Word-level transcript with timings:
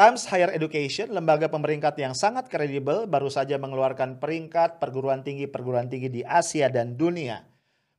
Times 0.00 0.24
Higher 0.32 0.56
Education, 0.56 1.12
lembaga 1.12 1.52
pemeringkat 1.52 1.92
yang 2.00 2.16
sangat 2.16 2.48
kredibel, 2.48 3.04
baru 3.04 3.28
saja 3.28 3.60
mengeluarkan 3.60 4.16
peringkat 4.16 4.80
perguruan 4.80 5.20
tinggi-perguruan 5.20 5.92
tinggi 5.92 6.08
di 6.08 6.22
Asia 6.24 6.72
dan 6.72 6.96
dunia. 6.96 7.44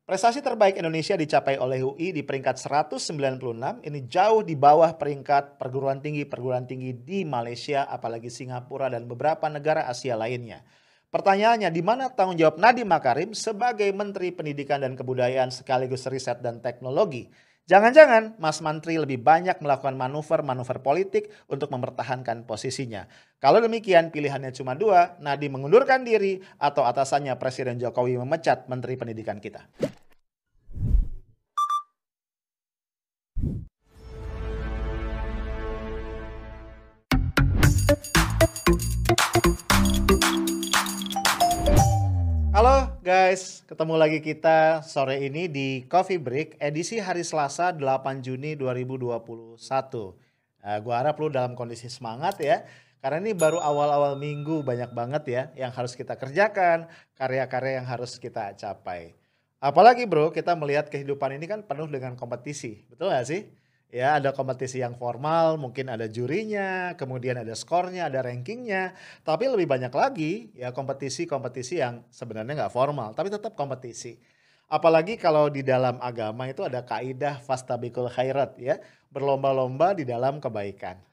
Prestasi 0.10 0.42
terbaik 0.42 0.82
Indonesia 0.82 1.14
dicapai 1.14 1.62
oleh 1.62 1.86
UI 1.86 2.10
di 2.10 2.26
peringkat 2.26 2.58
196, 2.58 3.86
ini 3.86 4.10
jauh 4.10 4.42
di 4.42 4.58
bawah 4.58 4.98
peringkat 4.98 5.62
perguruan 5.62 6.02
tinggi-perguruan 6.02 6.66
tinggi 6.66 6.98
di 7.06 7.22
Malaysia, 7.22 7.86
apalagi 7.86 8.34
Singapura 8.34 8.90
dan 8.90 9.06
beberapa 9.06 9.46
negara 9.46 9.86
Asia 9.86 10.18
lainnya. 10.18 10.66
Pertanyaannya, 11.14 11.70
di 11.70 11.86
mana 11.86 12.10
tanggung 12.10 12.34
jawab 12.34 12.58
Nadiem 12.58 12.90
Makarim 12.90 13.38
sebagai 13.38 13.94
Menteri 13.94 14.34
Pendidikan 14.34 14.82
dan 14.82 14.98
Kebudayaan 14.98 15.54
sekaligus 15.54 16.10
riset 16.10 16.42
dan 16.42 16.66
teknologi? 16.66 17.30
Jangan-jangan 17.72 18.36
Mas 18.36 18.60
Mantri 18.60 19.00
lebih 19.00 19.24
banyak 19.24 19.64
melakukan 19.64 19.96
manuver-manuver 19.96 20.84
politik 20.84 21.32
untuk 21.48 21.72
mempertahankan 21.72 22.44
posisinya. 22.44 23.08
Kalau 23.40 23.64
demikian 23.64 24.12
pilihannya 24.12 24.52
cuma 24.52 24.76
dua, 24.76 25.16
Nadi 25.24 25.48
mengundurkan 25.48 26.04
diri 26.04 26.44
atau 26.60 26.84
atasannya 26.84 27.32
Presiden 27.40 27.80
Jokowi 27.80 28.20
memecat 28.20 28.68
Menteri 28.68 29.00
Pendidikan 29.00 29.40
kita. 29.40 29.72
Guys, 43.02 43.66
ketemu 43.66 43.98
lagi 43.98 44.22
kita 44.22 44.86
sore 44.86 45.26
ini 45.26 45.50
di 45.50 45.90
Coffee 45.90 46.22
Break 46.22 46.62
edisi 46.62 47.02
hari 47.02 47.26
Selasa 47.26 47.74
8 47.74 48.22
Juni 48.22 48.54
2021. 48.54 49.58
Nah, 50.62 50.78
gua 50.86 51.02
harap 51.02 51.18
lu 51.18 51.34
dalam 51.34 51.58
kondisi 51.58 51.90
semangat 51.90 52.38
ya, 52.38 52.62
karena 53.02 53.18
ini 53.26 53.34
baru 53.34 53.58
awal-awal 53.58 54.22
minggu 54.22 54.62
banyak 54.62 54.94
banget 54.94 55.24
ya 55.26 55.44
yang 55.58 55.74
harus 55.74 55.98
kita 55.98 56.14
kerjakan, 56.14 56.86
karya-karya 57.18 57.82
yang 57.82 57.90
harus 57.90 58.22
kita 58.22 58.54
capai. 58.54 59.18
Apalagi 59.58 60.06
bro, 60.06 60.30
kita 60.30 60.54
melihat 60.54 60.86
kehidupan 60.94 61.42
ini 61.42 61.50
kan 61.50 61.66
penuh 61.66 61.90
dengan 61.90 62.14
kompetisi, 62.14 62.86
betul 62.86 63.10
gak 63.10 63.26
sih? 63.26 63.50
Ya 63.92 64.18
ada 64.18 64.32
kompetisi 64.32 64.80
yang 64.80 64.96
formal, 64.96 65.60
mungkin 65.60 65.92
ada 65.92 66.08
jurinya, 66.08 66.96
kemudian 66.96 67.38
ada 67.38 67.52
skornya, 67.54 68.08
ada 68.08 68.24
rankingnya, 68.24 68.96
tapi 69.28 69.52
lebih 69.52 69.68
banyak 69.68 69.92
lagi 69.92 70.50
ya 70.56 70.72
kompetisi-kompetisi 70.72 71.84
yang 71.84 72.08
sebenarnya 72.08 72.66
nggak 72.66 72.74
formal, 72.74 73.12
tapi 73.12 73.28
tetap 73.28 73.54
kompetisi. 73.54 74.16
Apalagi 74.72 75.20
kalau 75.20 75.52
di 75.52 75.68
dalam 75.68 76.00
agama 76.00 76.48
itu 76.48 76.64
ada 76.64 76.80
kaidah 76.88 77.44
fastabikul 77.44 78.08
khairat 78.08 78.56
ya, 78.56 78.80
berlomba-lomba 79.12 79.92
di 80.00 80.08
dalam 80.08 80.40
kebaikan. 80.40 81.11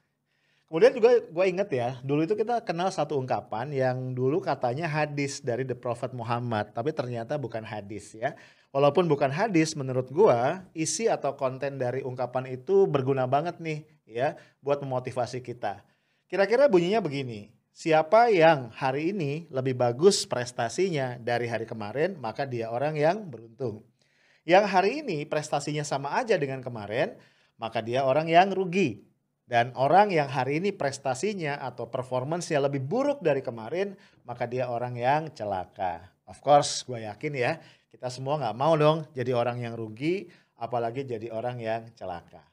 Kemudian 0.69 0.93
juga 0.93 1.17
gue 1.17 1.45
inget 1.49 1.69
ya, 1.73 1.97
dulu 2.05 2.29
itu 2.29 2.37
kita 2.37 2.61
kenal 2.61 2.93
satu 2.93 3.17
ungkapan 3.17 3.73
yang 3.73 4.13
dulu 4.13 4.37
katanya 4.45 4.85
hadis 4.85 5.41
dari 5.41 5.65
The 5.65 5.73
Prophet 5.73 6.13
Muhammad, 6.13 6.77
tapi 6.77 6.93
ternyata 6.93 7.41
bukan 7.41 7.65
hadis 7.65 8.13
ya. 8.13 8.37
Walaupun 8.69 9.09
bukan 9.09 9.33
hadis, 9.33 9.73
menurut 9.73 10.13
gua 10.13 10.69
isi 10.77 11.09
atau 11.09 11.33
konten 11.41 11.81
dari 11.81 12.05
ungkapan 12.05 12.53
itu 12.53 12.85
berguna 12.85 13.25
banget 13.25 13.57
nih 13.65 13.89
ya 14.05 14.37
buat 14.61 14.85
memotivasi 14.85 15.41
kita. 15.41 15.81
Kira-kira 16.29 16.69
bunyinya 16.69 17.01
begini, 17.01 17.49
siapa 17.73 18.29
yang 18.29 18.69
hari 18.69 19.17
ini 19.17 19.49
lebih 19.49 19.73
bagus 19.73 20.29
prestasinya 20.29 21.17
dari 21.17 21.49
hari 21.49 21.65
kemarin, 21.65 22.21
maka 22.21 22.45
dia 22.45 22.69
orang 22.69 22.93
yang 22.93 23.25
beruntung. 23.25 23.89
Yang 24.45 24.65
hari 24.69 24.91
ini 25.01 25.25
prestasinya 25.25 25.81
sama 25.81 26.13
aja 26.21 26.37
dengan 26.37 26.61
kemarin, 26.61 27.17
maka 27.57 27.81
dia 27.81 28.05
orang 28.05 28.29
yang 28.29 28.53
rugi. 28.53 29.08
Dan 29.49 29.73
orang 29.81 30.13
yang 30.13 30.29
hari 30.29 30.61
ini 30.61 30.77
prestasinya 30.77 31.57
atau 31.65 31.89
performance-nya 31.89 32.61
lebih 32.69 32.85
buruk 32.85 33.25
dari 33.25 33.41
kemarin, 33.41 33.97
maka 34.29 34.45
dia 34.45 34.69
orang 34.69 34.93
yang 34.93 35.33
celaka. 35.33 36.05
Of 36.29 36.45
course, 36.45 36.85
gue 36.85 37.09
yakin 37.09 37.33
ya, 37.33 37.57
kita 37.89 38.13
semua 38.13 38.37
nggak 38.37 38.57
mau 38.61 38.77
dong 38.77 39.09
jadi 39.17 39.33
orang 39.33 39.65
yang 39.65 39.73
rugi, 39.73 40.29
apalagi 40.61 41.09
jadi 41.09 41.33
orang 41.33 41.65
yang 41.65 41.89
celaka. 41.97 42.45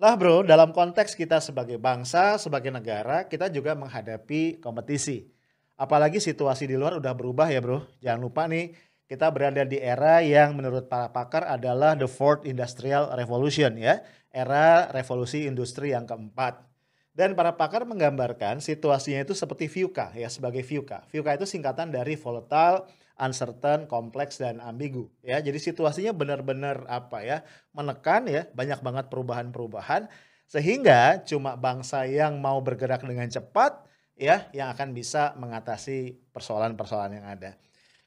Lah 0.00 0.16
bro, 0.16 0.40
dalam 0.40 0.72
konteks 0.72 1.12
kita 1.12 1.36
sebagai 1.44 1.76
bangsa, 1.76 2.40
sebagai 2.40 2.72
negara, 2.72 3.28
kita 3.28 3.52
juga 3.52 3.76
menghadapi 3.76 4.56
kompetisi. 4.56 5.28
Apalagi 5.76 6.16
situasi 6.16 6.64
di 6.64 6.80
luar 6.80 6.96
udah 6.96 7.12
berubah 7.12 7.52
ya 7.52 7.60
bro. 7.60 7.84
Jangan 8.00 8.20
lupa 8.24 8.48
nih, 8.48 8.72
kita 9.12 9.28
berada 9.28 9.68
di 9.68 9.76
era 9.76 10.24
yang 10.24 10.56
menurut 10.56 10.88
para 10.88 11.12
pakar 11.12 11.44
adalah 11.44 11.92
the 11.92 12.08
fourth 12.08 12.48
industrial 12.48 13.12
revolution 13.12 13.76
ya. 13.76 14.00
Era 14.32 14.88
revolusi 14.88 15.44
industri 15.44 15.92
yang 15.92 16.08
keempat. 16.08 16.64
Dan 17.12 17.36
para 17.36 17.60
pakar 17.60 17.84
menggambarkan 17.84 18.64
situasinya 18.64 19.20
itu 19.20 19.36
seperti 19.36 19.68
VUCA 19.68 20.16
ya 20.16 20.32
sebagai 20.32 20.64
VUCA. 20.64 21.04
VUCA 21.12 21.36
itu 21.36 21.44
singkatan 21.44 21.92
dari 21.92 22.16
volatile, 22.16 22.88
uncertain, 23.20 23.84
kompleks 23.84 24.40
dan 24.40 24.64
ambigu 24.64 25.12
ya. 25.20 25.44
Jadi 25.44 25.60
situasinya 25.60 26.16
benar-benar 26.16 26.88
apa 26.88 27.20
ya, 27.20 27.44
menekan 27.76 28.24
ya, 28.32 28.48
banyak 28.56 28.80
banget 28.80 29.12
perubahan-perubahan 29.12 30.08
sehingga 30.48 31.20
cuma 31.28 31.52
bangsa 31.60 32.08
yang 32.08 32.40
mau 32.40 32.64
bergerak 32.64 33.04
dengan 33.04 33.28
cepat 33.28 33.84
ya 34.16 34.48
yang 34.56 34.72
akan 34.72 34.96
bisa 34.96 35.36
mengatasi 35.36 36.16
persoalan-persoalan 36.32 37.20
yang 37.20 37.28
ada. 37.28 37.60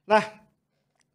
Nah, 0.09 0.44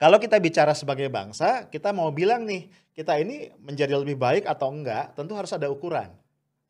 kalau 0.00 0.16
kita 0.16 0.40
bicara 0.40 0.72
sebagai 0.72 1.12
bangsa, 1.12 1.68
kita 1.68 1.92
mau 1.92 2.08
bilang 2.08 2.48
nih, 2.48 2.72
kita 2.96 3.20
ini 3.20 3.52
menjadi 3.60 4.00
lebih 4.00 4.16
baik 4.16 4.48
atau 4.48 4.72
enggak, 4.72 5.12
tentu 5.12 5.36
harus 5.36 5.52
ada 5.52 5.68
ukuran. 5.68 6.08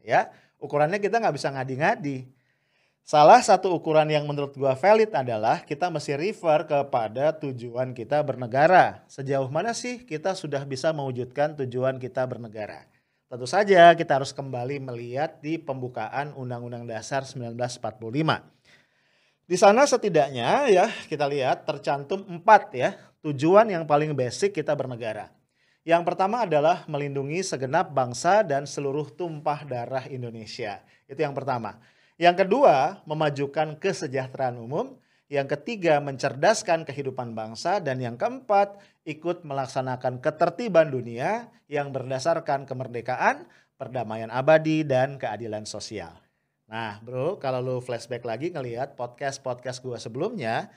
Ya, 0.02 0.34
ukurannya 0.58 0.98
kita 0.98 1.22
nggak 1.22 1.36
bisa 1.38 1.54
ngadi-ngadi 1.54 2.26
Salah 3.10 3.42
satu 3.42 3.74
ukuran 3.74 4.06
yang 4.06 4.22
menurut 4.22 4.54
gua 4.54 4.78
valid 4.78 5.10
adalah 5.10 5.66
kita 5.66 5.90
mesti 5.90 6.14
refer 6.14 6.62
kepada 6.62 7.34
tujuan 7.42 7.90
kita 7.90 8.22
bernegara. 8.22 9.02
Sejauh 9.10 9.50
mana 9.50 9.74
sih 9.74 10.06
kita 10.06 10.36
sudah 10.38 10.62
bisa 10.62 10.94
mewujudkan 10.94 11.58
tujuan 11.58 11.98
kita 11.98 12.22
bernegara? 12.28 12.86
Tentu 13.26 13.50
saja 13.50 13.90
kita 13.98 14.22
harus 14.22 14.30
kembali 14.30 14.78
melihat 14.78 15.42
di 15.42 15.58
pembukaan 15.58 16.34
Undang-Undang 16.38 16.86
Dasar 16.86 17.26
1945. 17.26 17.98
Di 19.50 19.56
sana 19.58 19.82
setidaknya 19.90 20.70
ya 20.70 20.86
kita 21.10 21.26
lihat 21.26 21.66
tercantum 21.66 22.22
empat 22.22 22.70
ya 22.78 22.94
tujuan 23.24 23.68
yang 23.68 23.84
paling 23.84 24.12
basic 24.16 24.56
kita 24.56 24.72
bernegara. 24.72 25.32
Yang 25.80 26.12
pertama 26.12 26.44
adalah 26.44 26.84
melindungi 26.84 27.40
segenap 27.40 27.92
bangsa 27.96 28.44
dan 28.44 28.68
seluruh 28.68 29.08
tumpah 29.08 29.64
darah 29.64 30.04
Indonesia. 30.08 30.84
Itu 31.08 31.24
yang 31.24 31.32
pertama. 31.32 31.80
Yang 32.20 32.44
kedua, 32.44 33.00
memajukan 33.08 33.80
kesejahteraan 33.80 34.60
umum. 34.60 35.00
Yang 35.32 35.56
ketiga, 35.56 35.96
mencerdaskan 36.04 36.84
kehidupan 36.84 37.32
bangsa. 37.32 37.80
Dan 37.80 38.04
yang 38.04 38.20
keempat, 38.20 38.76
ikut 39.08 39.40
melaksanakan 39.40 40.20
ketertiban 40.20 40.92
dunia 40.92 41.48
yang 41.64 41.88
berdasarkan 41.96 42.68
kemerdekaan, 42.68 43.48
perdamaian 43.80 44.28
abadi, 44.28 44.84
dan 44.84 45.16
keadilan 45.16 45.64
sosial. 45.64 46.12
Nah 46.70 47.02
bro, 47.02 47.34
kalau 47.42 47.58
lu 47.58 47.76
flashback 47.82 48.22
lagi 48.22 48.54
ngelihat 48.54 48.94
podcast-podcast 48.94 49.82
gue 49.82 49.98
sebelumnya, 49.98 50.70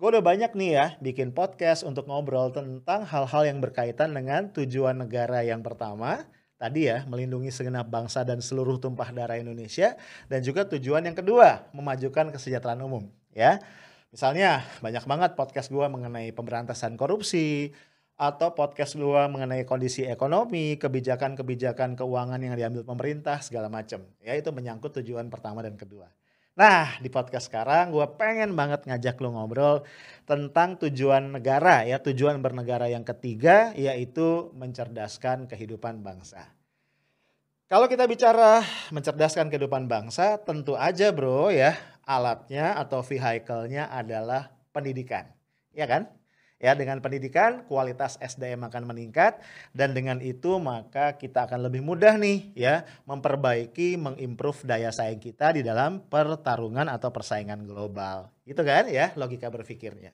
gue 0.00 0.08
udah 0.16 0.24
banyak 0.24 0.56
nih 0.56 0.70
ya 0.72 0.86
bikin 1.04 1.28
podcast 1.36 1.84
untuk 1.84 2.08
ngobrol 2.08 2.48
tentang 2.48 3.04
hal-hal 3.04 3.52
yang 3.52 3.60
berkaitan 3.60 4.16
dengan 4.16 4.48
tujuan 4.48 4.96
negara 4.96 5.44
yang 5.44 5.60
pertama, 5.60 6.24
tadi 6.56 6.88
ya 6.88 7.04
melindungi 7.04 7.52
segenap 7.52 7.92
bangsa 7.92 8.24
dan 8.24 8.40
seluruh 8.40 8.80
tumpah 8.80 9.12
darah 9.12 9.36
Indonesia 9.36 10.00
dan 10.32 10.40
juga 10.40 10.64
tujuan 10.64 11.04
yang 11.04 11.12
kedua 11.12 11.68
memajukan 11.76 12.32
kesejahteraan 12.32 12.80
umum 12.80 13.12
ya. 13.36 13.60
Misalnya 14.08 14.64
banyak 14.80 15.04
banget 15.04 15.30
podcast 15.36 15.68
gua 15.68 15.92
mengenai 15.92 16.32
pemberantasan 16.32 16.96
korupsi 16.96 17.76
atau 18.16 18.56
podcast 18.56 18.96
gua 18.96 19.28
mengenai 19.28 19.68
kondisi 19.68 20.08
ekonomi 20.08 20.80
kebijakan-kebijakan 20.80 22.00
keuangan 22.00 22.40
yang 22.40 22.56
diambil 22.56 22.88
pemerintah 22.88 23.44
segala 23.44 23.68
macam 23.68 24.00
ya 24.24 24.32
itu 24.32 24.48
menyangkut 24.48 24.96
tujuan 24.96 25.28
pertama 25.28 25.60
dan 25.60 25.76
kedua 25.76 26.08
Nah, 26.60 27.00
di 27.00 27.08
podcast 27.08 27.48
sekarang 27.48 27.88
gue 27.88 28.04
pengen 28.20 28.52
banget 28.52 28.84
ngajak 28.84 29.16
lo 29.24 29.32
ngobrol 29.32 29.80
tentang 30.28 30.76
tujuan 30.76 31.32
negara 31.32 31.88
ya, 31.88 31.96
tujuan 32.04 32.36
bernegara 32.44 32.84
yang 32.84 33.00
ketiga 33.00 33.72
yaitu 33.72 34.52
mencerdaskan 34.52 35.48
kehidupan 35.48 36.04
bangsa. 36.04 36.52
Kalau 37.64 37.88
kita 37.88 38.04
bicara 38.04 38.60
mencerdaskan 38.92 39.48
kehidupan 39.48 39.88
bangsa, 39.88 40.36
tentu 40.36 40.76
aja 40.76 41.08
bro 41.16 41.48
ya, 41.48 41.80
alatnya 42.04 42.76
atau 42.76 43.00
vehicle-nya 43.00 43.88
adalah 43.88 44.52
pendidikan. 44.76 45.32
Ya 45.72 45.88
kan? 45.88 46.12
Ya, 46.60 46.76
dengan 46.76 47.00
pendidikan 47.00 47.64
kualitas 47.64 48.20
SDM 48.20 48.68
akan 48.68 48.84
meningkat 48.84 49.40
dan 49.72 49.96
dengan 49.96 50.20
itu 50.20 50.60
maka 50.60 51.16
kita 51.16 51.48
akan 51.48 51.64
lebih 51.64 51.80
mudah 51.80 52.20
nih 52.20 52.52
ya 52.52 52.84
memperbaiki, 53.08 53.96
mengimprove 53.96 54.68
daya 54.68 54.92
saing 54.92 55.16
kita 55.16 55.56
di 55.56 55.64
dalam 55.64 56.04
pertarungan 56.04 56.84
atau 56.92 57.08
persaingan 57.08 57.64
global. 57.64 58.28
Gitu 58.44 58.60
kan 58.60 58.92
ya 58.92 59.16
logika 59.16 59.48
berpikirnya. 59.48 60.12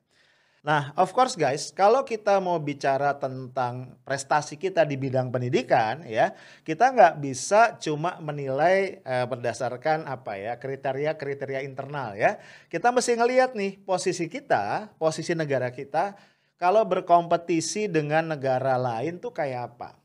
Nah, 0.67 0.91
of 0.99 1.15
course 1.15 1.39
guys, 1.39 1.71
kalau 1.71 2.03
kita 2.03 2.43
mau 2.43 2.59
bicara 2.59 3.15
tentang 3.15 3.95
prestasi 4.03 4.59
kita 4.59 4.83
di 4.83 4.99
bidang 4.99 5.31
pendidikan, 5.31 6.03
ya, 6.03 6.35
kita 6.67 6.91
nggak 6.91 7.23
bisa 7.23 7.79
cuma 7.79 8.19
menilai 8.19 8.99
eh, 8.99 9.27
berdasarkan 9.31 10.11
apa 10.11 10.35
ya 10.35 10.59
kriteria-kriteria 10.59 11.63
internal 11.63 12.19
ya. 12.19 12.43
Kita 12.67 12.91
mesti 12.91 13.15
ngelihat 13.15 13.55
nih 13.55 13.79
posisi 13.87 14.27
kita, 14.27 14.91
posisi 14.99 15.39
negara 15.39 15.71
kita, 15.71 16.19
kalau 16.57 16.83
berkompetisi 16.89 17.89
dengan 17.89 18.33
negara 18.37 18.81
lain 18.81 19.21
tuh 19.21 19.33
kayak 19.33 19.77
apa. 19.77 19.97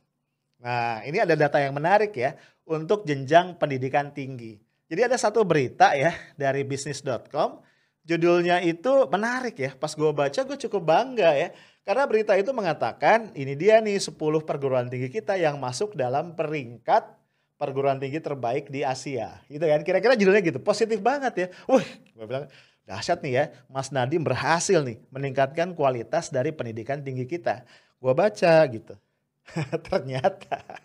Nah, 0.62 1.01
ini 1.07 1.18
ada 1.18 1.33
data 1.33 1.57
yang 1.57 1.74
menarik 1.74 2.13
ya 2.13 2.38
untuk 2.68 3.07
jenjang 3.07 3.57
pendidikan 3.57 4.13
tinggi. 4.13 4.59
Jadi 4.92 5.01
ada 5.07 5.15
satu 5.15 5.48
berita 5.48 5.95
ya 5.95 6.12
dari 6.36 6.68
bisnis.com 6.68 7.63
judulnya 8.03 8.59
itu 8.62 9.07
menarik 9.09 9.56
ya. 9.57 9.71
Pas 9.74 9.94
gue 9.94 10.12
baca 10.12 10.39
gue 10.44 10.57
cukup 10.68 10.81
bangga 10.83 11.31
ya. 11.38 11.50
Karena 11.81 12.06
berita 12.06 12.38
itu 12.38 12.53
mengatakan 12.53 13.33
ini 13.33 13.57
dia 13.57 13.81
nih 13.81 13.98
10 13.98 14.13
perguruan 14.45 14.86
tinggi 14.86 15.09
kita 15.09 15.33
yang 15.39 15.57
masuk 15.57 15.98
dalam 15.98 16.38
peringkat 16.38 17.18
perguruan 17.57 17.98
tinggi 17.98 18.21
terbaik 18.21 18.69
di 18.69 18.86
Asia. 18.86 19.42
Gitu 19.50 19.63
kan. 19.65 19.81
Kira-kira 19.81 20.13
judulnya 20.13 20.45
gitu. 20.45 20.62
Positif 20.62 21.01
banget 21.01 21.33
ya. 21.33 21.48
Wih, 21.65 21.88
gue 22.13 22.25
bilang 22.27 22.45
dahsyat 22.86 23.19
nih 23.22 23.33
ya. 23.33 23.45
Mas 23.68 23.89
Nadiem 23.89 24.24
berhasil 24.24 24.81
nih 24.81 25.00
meningkatkan 25.13 25.74
kualitas 25.78 26.30
dari 26.30 26.54
pendidikan 26.56 27.01
tinggi 27.01 27.25
kita. 27.30 27.66
Gue 28.01 28.13
baca 28.13 28.66
gitu. 28.69 28.95
Ternyata 29.89 30.81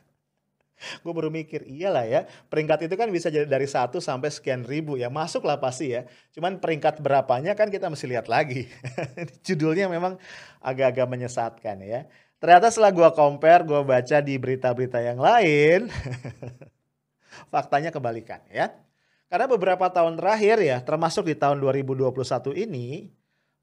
gue 0.76 1.12
baru 1.12 1.32
mikir 1.32 1.64
iyalah 1.64 2.04
ya 2.04 2.20
peringkat 2.52 2.84
itu 2.86 2.94
kan 3.00 3.08
bisa 3.08 3.32
jadi 3.32 3.48
dari 3.48 3.64
satu 3.64 3.96
sampai 3.96 4.28
sekian 4.28 4.60
ribu 4.60 5.00
ya 5.00 5.08
masuk 5.08 5.48
lah 5.48 5.56
pasti 5.56 5.96
ya 5.96 6.04
cuman 6.36 6.60
peringkat 6.60 7.00
berapanya 7.00 7.56
kan 7.56 7.72
kita 7.72 7.88
mesti 7.88 8.04
lihat 8.04 8.28
lagi 8.28 8.68
judulnya 9.46 9.88
memang 9.88 10.20
agak-agak 10.60 11.08
menyesatkan 11.08 11.80
ya 11.80 12.04
ternyata 12.36 12.68
setelah 12.68 12.92
gue 12.92 13.08
compare 13.16 13.64
gue 13.64 13.80
baca 13.80 14.16
di 14.20 14.36
berita-berita 14.36 15.00
yang 15.00 15.16
lain 15.16 15.88
faktanya 17.52 17.88
kebalikan 17.88 18.44
ya 18.52 18.68
karena 19.26 19.46
beberapa 19.50 19.90
tahun 19.90 20.18
terakhir 20.18 20.62
ya 20.62 20.78
termasuk 20.82 21.26
di 21.26 21.34
tahun 21.34 21.58
2021 21.58 22.12
ini 22.54 23.10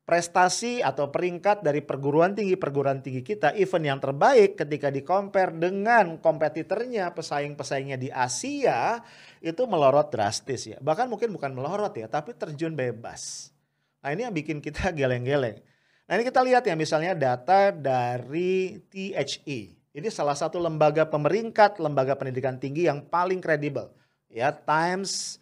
prestasi 0.04 0.84
atau 0.84 1.08
peringkat 1.08 1.64
dari 1.64 1.80
perguruan 1.80 2.36
tinggi 2.36 2.60
perguruan 2.60 3.00
tinggi 3.00 3.24
kita 3.24 3.56
event 3.56 3.96
yang 3.96 4.00
terbaik 4.04 4.60
ketika 4.60 4.92
di 4.92 5.00
compare 5.00 5.56
dengan 5.56 6.20
kompetitornya 6.20 7.16
pesaing-pesaingnya 7.16 7.96
di 7.96 8.12
Asia 8.12 9.00
itu 9.40 9.64
melorot 9.64 10.12
drastis 10.12 10.68
ya. 10.68 10.78
Bahkan 10.84 11.08
mungkin 11.08 11.32
bukan 11.32 11.56
melorot 11.56 11.96
ya 11.96 12.12
tapi 12.12 12.36
terjun 12.36 12.76
bebas. 12.76 13.56
Nah 14.04 14.12
ini 14.12 14.28
yang 14.28 14.36
bikin 14.36 14.60
kita 14.60 14.92
geleng-geleng. 15.00 15.64
Nah 16.04 16.14
ini 16.20 16.24
kita 16.28 16.44
lihat 16.44 16.68
ya 16.68 16.76
misalnya 16.76 17.16
data 17.16 17.72
dari 17.72 18.84
THE 18.92 19.84
ini 19.94 20.10
salah 20.12 20.36
satu 20.36 20.60
lembaga 20.60 21.08
pemeringkat 21.08 21.80
lembaga 21.80 22.20
pendidikan 22.20 22.60
tinggi 22.60 22.92
yang 22.92 23.08
paling 23.08 23.40
kredibel. 23.40 23.88
Ya 24.28 24.52
Times 24.52 25.40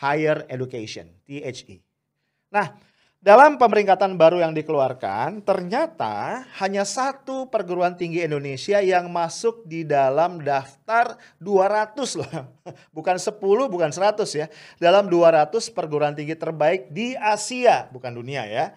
Higher 0.00 0.46
Education 0.50 1.10
THE 1.26 1.82
nah 2.50 2.74
dalam 3.24 3.56
pemeringkatan 3.56 4.20
baru 4.20 4.44
yang 4.44 4.52
dikeluarkan, 4.52 5.40
ternyata 5.48 6.44
hanya 6.60 6.84
satu 6.84 7.48
perguruan 7.48 7.96
tinggi 7.96 8.20
Indonesia 8.20 8.84
yang 8.84 9.08
masuk 9.08 9.64
di 9.64 9.80
dalam 9.80 10.44
daftar 10.44 11.16
200 11.40 12.20
loh. 12.20 12.28
Bukan 12.96 13.16
10, 13.16 13.40
bukan 13.72 13.88
100 13.88 14.28
ya. 14.28 14.52
Dalam 14.76 15.08
200 15.08 15.56
perguruan 15.72 16.12
tinggi 16.12 16.36
terbaik 16.36 16.92
di 16.92 17.16
Asia, 17.16 17.88
bukan 17.88 18.12
dunia 18.12 18.44
ya. 18.44 18.76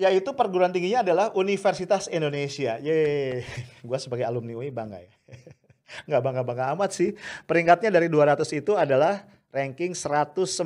Yaitu 0.00 0.32
perguruan 0.32 0.72
tingginya 0.72 1.04
adalah 1.04 1.28
Universitas 1.36 2.08
Indonesia. 2.08 2.80
Yeay, 2.80 3.44
gue 3.84 3.98
sebagai 4.00 4.24
alumni 4.24 4.56
UI 4.56 4.72
bangga 4.72 4.96
ya. 4.96 5.12
Nggak 6.08 6.22
bangga-bangga 6.24 6.64
amat 6.72 6.96
sih. 6.96 7.12
Peringkatnya 7.44 7.92
dari 7.92 8.08
200 8.08 8.48
itu 8.56 8.80
adalah 8.80 9.28
ranking 9.52 9.92
196. 9.92 10.48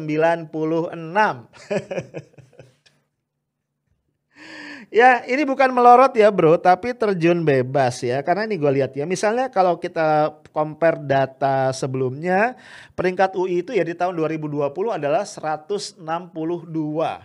Ya, 4.87 5.27
ini 5.27 5.43
bukan 5.43 5.75
melorot 5.75 6.15
ya 6.15 6.31
bro, 6.31 6.63
tapi 6.63 6.95
terjun 6.95 7.43
bebas 7.43 8.07
ya. 8.07 8.23
Karena 8.23 8.47
ini 8.47 8.55
gue 8.55 8.71
lihat 8.71 8.95
ya, 8.95 9.03
misalnya 9.03 9.51
kalau 9.51 9.83
kita 9.83 10.39
compare 10.55 11.03
data 11.03 11.75
sebelumnya, 11.75 12.55
peringkat 12.95 13.35
UI 13.35 13.67
itu 13.67 13.75
ya 13.75 13.83
di 13.83 13.99
tahun 13.99 14.15
2020 14.15 14.63
adalah 14.95 15.27
162. 15.27 15.99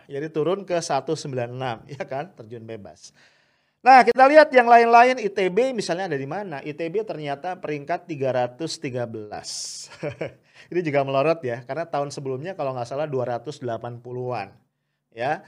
Jadi 0.10 0.28
turun 0.34 0.66
ke 0.66 0.81
196, 0.81 1.86
ya 1.86 2.04
kan? 2.10 2.34
Terjun 2.34 2.66
bebas. 2.66 3.13
Nah, 3.81 4.06
kita 4.06 4.30
lihat 4.30 4.54
yang 4.54 4.69
lain-lain. 4.69 5.18
ITB 5.18 5.74
misalnya 5.74 6.13
ada 6.13 6.18
di 6.18 6.30
mana? 6.30 6.62
ITB 6.62 7.01
ternyata 7.01 7.57
peringkat 7.57 8.06
313. 8.06 8.62
ini 10.72 10.80
juga 10.86 11.01
melorot 11.01 11.42
ya, 11.42 11.66
karena 11.66 11.89
tahun 11.89 12.13
sebelumnya 12.13 12.54
kalau 12.54 12.78
nggak 12.78 12.86
salah 12.86 13.10
280-an. 13.10 14.54
Ya, 15.18 15.42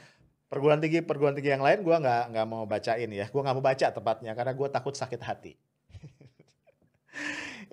perguruan 0.49 0.81
tinggi 0.81 1.05
perguruan 1.05 1.37
tinggi 1.37 1.53
yang 1.53 1.61
lain 1.61 1.85
gue 1.85 1.93
nggak 1.93 2.23
nggak 2.33 2.47
mau 2.49 2.65
bacain 2.65 3.09
ya. 3.13 3.29
Gue 3.29 3.41
nggak 3.45 3.55
mau 3.57 3.65
baca 3.65 3.87
tepatnya 3.93 4.33
karena 4.33 4.53
gue 4.57 4.67
takut 4.69 4.93
sakit 4.97 5.21
hati. 5.21 5.53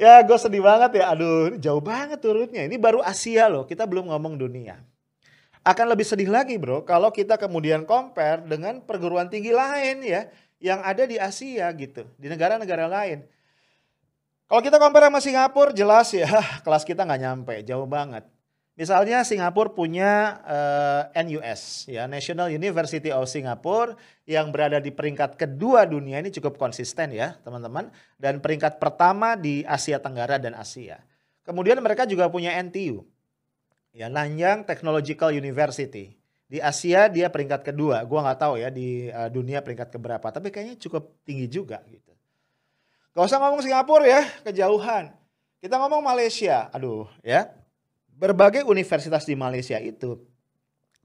Ya 0.01 0.25
gue 0.25 0.39
sedih 0.41 0.65
banget 0.65 0.97
ya. 0.97 1.13
Aduh 1.13 1.61
jauh 1.61 1.83
banget 1.85 2.25
turunnya. 2.25 2.65
Ini 2.65 2.81
baru 2.81 3.05
Asia 3.05 3.53
loh 3.53 3.69
kita 3.69 3.85
belum 3.85 4.09
ngomong 4.09 4.41
dunia. 4.41 4.81
Akan 5.61 5.93
lebih 5.93 6.09
sedih 6.09 6.33
lagi 6.33 6.57
bro 6.57 6.89
kalau 6.89 7.13
kita 7.13 7.37
kemudian 7.37 7.85
compare 7.85 8.41
dengan 8.49 8.81
perguruan 8.81 9.29
tinggi 9.29 9.53
lain 9.53 10.01
ya 10.01 10.25
yang 10.61 10.85
ada 10.85 11.09
di 11.09 11.17
Asia 11.17 11.67
gitu 11.75 12.05
di 12.21 12.29
negara-negara 12.29 12.87
lain 12.87 13.25
kalau 14.47 14.61
kita 14.61 14.77
compare 14.77 15.09
sama 15.09 15.21
Singapura 15.25 15.73
jelas 15.75 16.13
ya 16.13 16.29
kelas 16.65 16.85
kita 16.85 17.03
nggak 17.03 17.21
nyampe 17.21 17.55
jauh 17.65 17.89
banget 17.89 18.29
Misalnya 18.81 19.21
Singapura 19.29 19.69
punya 19.77 20.41
uh, 20.41 21.13
eh, 21.13 21.21
NUS, 21.29 21.85
ya 21.85 22.09
National 22.09 22.49
University 22.49 23.13
of 23.13 23.29
Singapore 23.29 23.93
yang 24.25 24.49
berada 24.49 24.81
di 24.81 24.89
peringkat 24.89 25.37
kedua 25.37 25.85
dunia 25.85 26.17
ini 26.17 26.33
cukup 26.33 26.57
konsisten 26.57 27.13
ya 27.13 27.37
teman-teman 27.45 27.93
dan 28.17 28.41
peringkat 28.41 28.81
pertama 28.81 29.37
di 29.37 29.69
Asia 29.69 30.01
Tenggara 30.01 30.41
dan 30.41 30.57
Asia. 30.57 31.05
Kemudian 31.45 31.77
mereka 31.85 32.09
juga 32.09 32.33
punya 32.33 32.57
NTU, 32.57 33.05
ya 33.93 34.09
Nanyang 34.09 34.65
Technological 34.65 35.35
University. 35.35 36.17
Di 36.51 36.59
Asia 36.59 37.07
dia 37.07 37.31
peringkat 37.31 37.63
kedua, 37.63 38.03
gua 38.03 38.27
nggak 38.27 38.41
tahu 38.43 38.59
ya 38.59 38.75
di 38.75 39.07
uh, 39.07 39.31
dunia 39.31 39.63
peringkat 39.63 39.95
keberapa, 39.95 40.35
tapi 40.35 40.51
kayaknya 40.51 40.75
cukup 40.83 41.15
tinggi 41.23 41.47
juga 41.47 41.79
gitu. 41.87 42.11
Gak 43.15 43.27
usah 43.27 43.39
ngomong 43.39 43.63
Singapura 43.63 44.07
ya, 44.07 44.23
kejauhan. 44.43 45.15
Kita 45.63 45.79
ngomong 45.79 46.03
Malaysia, 46.03 46.67
aduh 46.75 47.07
ya 47.23 47.55
berbagai 48.21 48.69
universitas 48.69 49.25
di 49.25 49.33
Malaysia 49.33 49.81
itu 49.81 50.21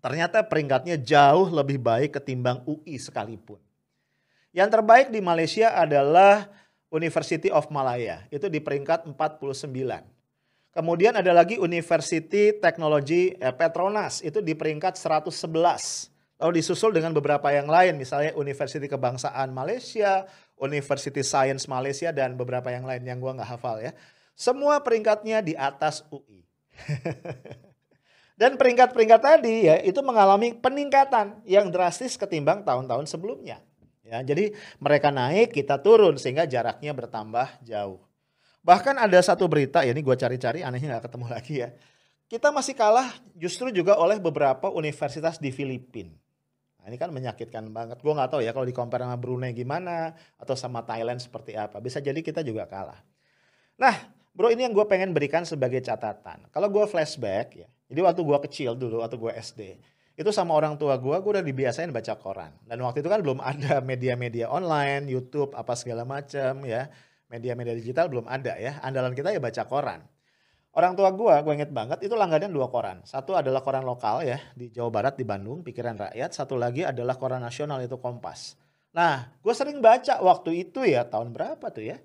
ternyata 0.04 0.44
peringkatnya 0.44 1.00
jauh 1.00 1.48
lebih 1.48 1.80
baik 1.80 2.20
ketimbang 2.20 2.62
UI 2.68 3.00
sekalipun. 3.00 3.58
Yang 4.52 4.70
terbaik 4.80 5.08
di 5.10 5.24
Malaysia 5.24 5.74
adalah 5.74 6.46
University 6.94 7.50
of 7.50 7.68
Malaya, 7.74 8.24
itu 8.30 8.48
di 8.48 8.62
peringkat 8.62 9.10
49. 9.10 10.15
Kemudian 10.76 11.16
ada 11.16 11.32
lagi 11.32 11.56
University 11.56 12.52
Technology 12.60 13.32
eh, 13.40 13.56
Petronas, 13.56 14.20
itu 14.20 14.44
di 14.44 14.52
peringkat 14.60 15.00
111. 15.00 15.32
Lalu 16.36 16.52
disusul 16.60 16.92
dengan 16.92 17.16
beberapa 17.16 17.48
yang 17.48 17.72
lain, 17.72 17.96
misalnya 17.96 18.36
University 18.36 18.92
Kebangsaan 18.92 19.56
Malaysia, 19.56 20.28
University 20.60 21.24
Science 21.24 21.72
Malaysia, 21.72 22.12
dan 22.12 22.36
beberapa 22.36 22.68
yang 22.76 22.84
lain 22.84 23.08
yang 23.08 23.24
gua 23.24 23.40
nggak 23.40 23.56
hafal 23.56 23.80
ya. 23.80 23.96
Semua 24.36 24.84
peringkatnya 24.84 25.40
di 25.40 25.56
atas 25.56 26.04
UI. 26.12 26.44
Dan 28.36 28.60
peringkat-peringkat 28.60 29.22
tadi 29.24 29.72
ya 29.72 29.80
itu 29.80 30.04
mengalami 30.04 30.52
peningkatan 30.52 31.40
yang 31.48 31.72
drastis 31.72 32.20
ketimbang 32.20 32.68
tahun-tahun 32.68 33.08
sebelumnya. 33.08 33.64
Ya, 34.04 34.22
jadi 34.22 34.54
mereka 34.78 35.10
naik, 35.10 35.56
kita 35.56 35.80
turun 35.80 36.20
sehingga 36.20 36.46
jaraknya 36.46 36.92
bertambah 36.94 37.64
jauh. 37.66 38.05
Bahkan 38.66 38.98
ada 38.98 39.22
satu 39.22 39.46
berita, 39.46 39.86
ya 39.86 39.94
ini 39.94 40.02
gue 40.02 40.18
cari-cari 40.18 40.66
anehnya 40.66 40.98
nggak 40.98 41.06
ketemu 41.06 41.26
lagi 41.30 41.54
ya. 41.62 41.70
Kita 42.26 42.50
masih 42.50 42.74
kalah 42.74 43.14
justru 43.38 43.70
juga 43.70 44.02
oleh 44.02 44.18
beberapa 44.18 44.74
universitas 44.74 45.38
di 45.38 45.54
Filipina. 45.54 46.10
Nah, 46.82 46.90
ini 46.90 46.98
kan 46.98 47.14
menyakitkan 47.14 47.70
banget. 47.70 48.02
Gue 48.02 48.18
nggak 48.18 48.34
tahu 48.34 48.42
ya 48.42 48.50
kalau 48.58 48.66
di 48.66 48.74
compare 48.74 49.06
sama 49.06 49.22
Brunei 49.22 49.54
gimana 49.54 50.18
atau 50.42 50.58
sama 50.58 50.82
Thailand 50.82 51.22
seperti 51.22 51.54
apa. 51.54 51.78
Bisa 51.78 52.02
jadi 52.02 52.18
kita 52.18 52.42
juga 52.42 52.66
kalah. 52.66 53.06
Nah, 53.78 53.94
Bro 54.36 54.52
ini 54.52 54.68
yang 54.68 54.76
gue 54.76 54.84
pengen 54.84 55.16
berikan 55.16 55.48
sebagai 55.48 55.80
catatan. 55.80 56.52
Kalau 56.52 56.68
gue 56.68 56.84
flashback 56.92 57.56
ya, 57.56 57.68
jadi 57.88 58.04
waktu 58.04 58.20
gue 58.20 58.38
kecil 58.52 58.76
dulu, 58.76 59.00
waktu 59.00 59.16
gue 59.16 59.32
SD, 59.32 59.62
itu 60.20 60.28
sama 60.36 60.52
orang 60.52 60.76
tua 60.76 61.00
gue, 61.00 61.16
gue 61.16 61.32
udah 61.40 61.46
dibiasain 61.46 61.88
baca 61.88 62.20
koran. 62.20 62.52
Dan 62.68 62.84
waktu 62.84 63.00
itu 63.00 63.08
kan 63.08 63.24
belum 63.24 63.40
ada 63.40 63.80
media-media 63.90 64.52
online, 64.52 65.08
YouTube, 65.08 65.56
apa 65.56 65.72
segala 65.80 66.04
macam 66.04 66.68
ya. 66.68 66.92
Media-media 67.36 67.76
digital 67.76 68.08
belum 68.08 68.32
ada 68.32 68.56
ya. 68.56 68.80
Andalan 68.80 69.12
kita 69.12 69.36
ya 69.36 69.44
baca 69.44 69.68
koran. 69.68 70.08
Orang 70.76 70.96
tua 70.96 71.12
gue, 71.12 71.36
gue 71.40 71.54
inget 71.56 71.72
banget, 71.72 72.04
itu 72.04 72.16
langganan 72.20 72.52
dua 72.52 72.68
koran. 72.68 73.00
Satu 73.08 73.32
adalah 73.32 73.64
koran 73.64 73.88
lokal 73.88 74.28
ya, 74.28 74.40
di 74.60 74.68
Jawa 74.68 74.92
Barat, 74.92 75.16
di 75.16 75.24
Bandung, 75.24 75.64
Pikiran 75.64 75.96
Rakyat. 75.96 76.36
Satu 76.36 76.60
lagi 76.60 76.84
adalah 76.84 77.16
koran 77.16 77.40
nasional, 77.40 77.80
itu 77.80 77.96
Kompas. 77.96 78.60
Nah, 78.92 79.32
gue 79.40 79.54
sering 79.56 79.80
baca 79.80 80.20
waktu 80.20 80.68
itu 80.68 80.84
ya, 80.84 81.08
tahun 81.08 81.32
berapa 81.32 81.64
tuh 81.72 81.96
ya? 81.96 81.98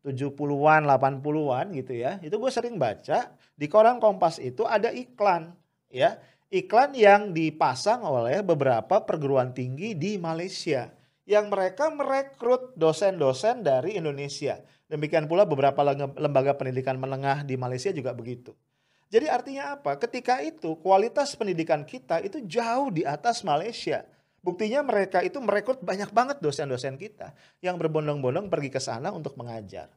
70-an, 0.00 0.88
80-an 0.88 1.66
gitu 1.76 1.92
ya. 1.92 2.16
Itu 2.24 2.40
gue 2.40 2.48
sering 2.48 2.80
baca, 2.80 3.36
di 3.52 3.66
koran 3.68 4.00
Kompas 4.00 4.40
itu 4.40 4.64
ada 4.64 4.88
iklan 4.88 5.52
ya. 5.92 6.16
Iklan 6.48 6.96
yang 6.96 7.36
dipasang 7.36 8.00
oleh 8.00 8.40
beberapa 8.40 9.04
perguruan 9.04 9.52
tinggi 9.52 9.92
di 9.92 10.16
Malaysia. 10.16 10.88
Yang 11.28 11.46
mereka 11.52 11.92
merekrut 11.92 12.74
dosen-dosen 12.74 13.62
dari 13.62 13.96
Indonesia 14.00 14.60
Demikian 14.90 15.30
pula 15.30 15.46
beberapa 15.46 15.86
lembaga 16.18 16.58
pendidikan 16.58 16.98
menengah 16.98 17.46
di 17.46 17.54
Malaysia 17.54 17.94
juga 17.94 18.10
begitu. 18.10 18.58
Jadi 19.06 19.30
artinya 19.30 19.78
apa? 19.78 19.94
Ketika 19.94 20.42
itu 20.42 20.74
kualitas 20.82 21.38
pendidikan 21.38 21.86
kita 21.86 22.18
itu 22.18 22.42
jauh 22.42 22.90
di 22.90 23.06
atas 23.06 23.46
Malaysia. 23.46 24.02
Buktinya 24.42 24.82
mereka 24.82 25.22
itu 25.22 25.38
merekrut 25.38 25.78
banyak 25.78 26.10
banget 26.10 26.42
dosen-dosen 26.42 26.98
kita 26.98 27.30
yang 27.62 27.78
berbondong-bondong 27.78 28.50
pergi 28.50 28.70
ke 28.72 28.80
sana 28.82 29.14
untuk 29.14 29.38
mengajar. 29.38 29.94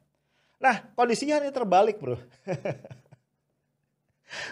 Nah 0.61 0.93
kondisinya 0.93 1.41
ini 1.41 1.49
terbalik 1.49 1.97
bro. 1.97 2.21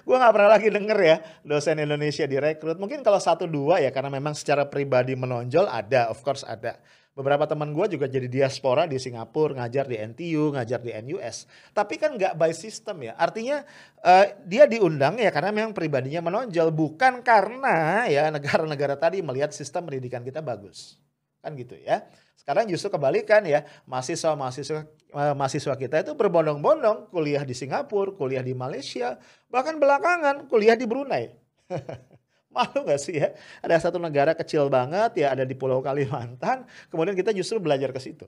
gue 0.04 0.16
gak 0.16 0.34
pernah 0.34 0.50
lagi 0.56 0.68
denger 0.70 1.00
ya 1.02 1.18
dosen 1.46 1.78
Indonesia 1.82 2.26
direkrut. 2.26 2.78
Mungkin 2.78 3.02
kalau 3.02 3.20
satu 3.20 3.50
dua 3.50 3.82
ya 3.82 3.90
karena 3.90 4.14
memang 4.14 4.38
secara 4.38 4.70
pribadi 4.70 5.18
menonjol 5.18 5.68
ada, 5.68 6.10
of 6.10 6.22
course 6.22 6.46
ada. 6.48 6.78
Beberapa 7.12 7.44
teman 7.44 7.76
gue 7.76 8.00
juga 8.00 8.08
jadi 8.08 8.24
diaspora 8.32 8.88
di 8.88 8.96
Singapura, 8.96 9.60
ngajar 9.60 9.84
di 9.84 10.00
NTU, 10.00 10.56
ngajar 10.56 10.80
di 10.80 10.96
NUS. 10.96 11.44
Tapi 11.76 12.00
kan 12.00 12.16
nggak 12.16 12.40
by 12.40 12.56
system 12.56 13.04
ya. 13.04 13.20
Artinya 13.20 13.68
uh, 14.00 14.32
dia 14.48 14.64
diundang 14.64 15.20
ya 15.20 15.28
karena 15.28 15.52
memang 15.52 15.76
pribadinya 15.76 16.24
menonjol. 16.24 16.72
Bukan 16.72 17.20
karena 17.20 18.08
ya 18.08 18.32
negara-negara 18.32 18.96
tadi 18.96 19.20
melihat 19.20 19.52
sistem 19.52 19.92
pendidikan 19.92 20.24
kita 20.24 20.40
bagus. 20.40 21.00
Kan 21.41 21.57
gitu 21.57 21.75
ya. 21.77 22.05
Sekarang 22.38 22.65
justru 22.69 22.89
kebalikan 22.93 23.45
ya. 23.45 23.65
Mahasiswa-mahasiswa 23.86 24.86
uh, 25.13 25.33
mahasiswa 25.38 25.75
kita 25.77 26.01
itu 26.01 26.13
berbondong-bondong 26.17 27.13
kuliah 27.13 27.45
di 27.45 27.53
Singapura, 27.53 28.13
kuliah 28.17 28.41
di 28.41 28.53
Malaysia. 28.57 29.17
Bahkan 29.50 29.77
belakangan 29.77 30.50
kuliah 30.50 30.74
di 30.74 30.86
Brunei. 30.89 31.33
Malu 32.51 32.83
gak 32.83 33.00
sih 33.00 33.15
ya? 33.15 33.31
Ada 33.63 33.88
satu 33.88 33.98
negara 33.98 34.36
kecil 34.36 34.67
banget 34.67 35.24
ya 35.24 35.31
ada 35.31 35.48
di 35.48 35.55
Pulau 35.55 35.79
Kalimantan, 35.79 36.67
kemudian 36.91 37.15
kita 37.15 37.31
justru 37.31 37.63
belajar 37.63 37.95
ke 37.95 38.00
situ. 38.03 38.27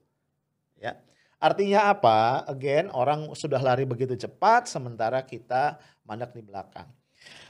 Ya. 0.79 0.95
Artinya 1.43 1.91
apa? 1.91 2.47
Again, 2.47 2.87
orang 2.95 3.35
sudah 3.35 3.59
lari 3.59 3.83
begitu 3.83 4.15
cepat 4.15 4.71
sementara 4.71 5.19
kita 5.27 5.75
mandek 6.07 6.31
di 6.31 6.39
belakang. 6.39 6.87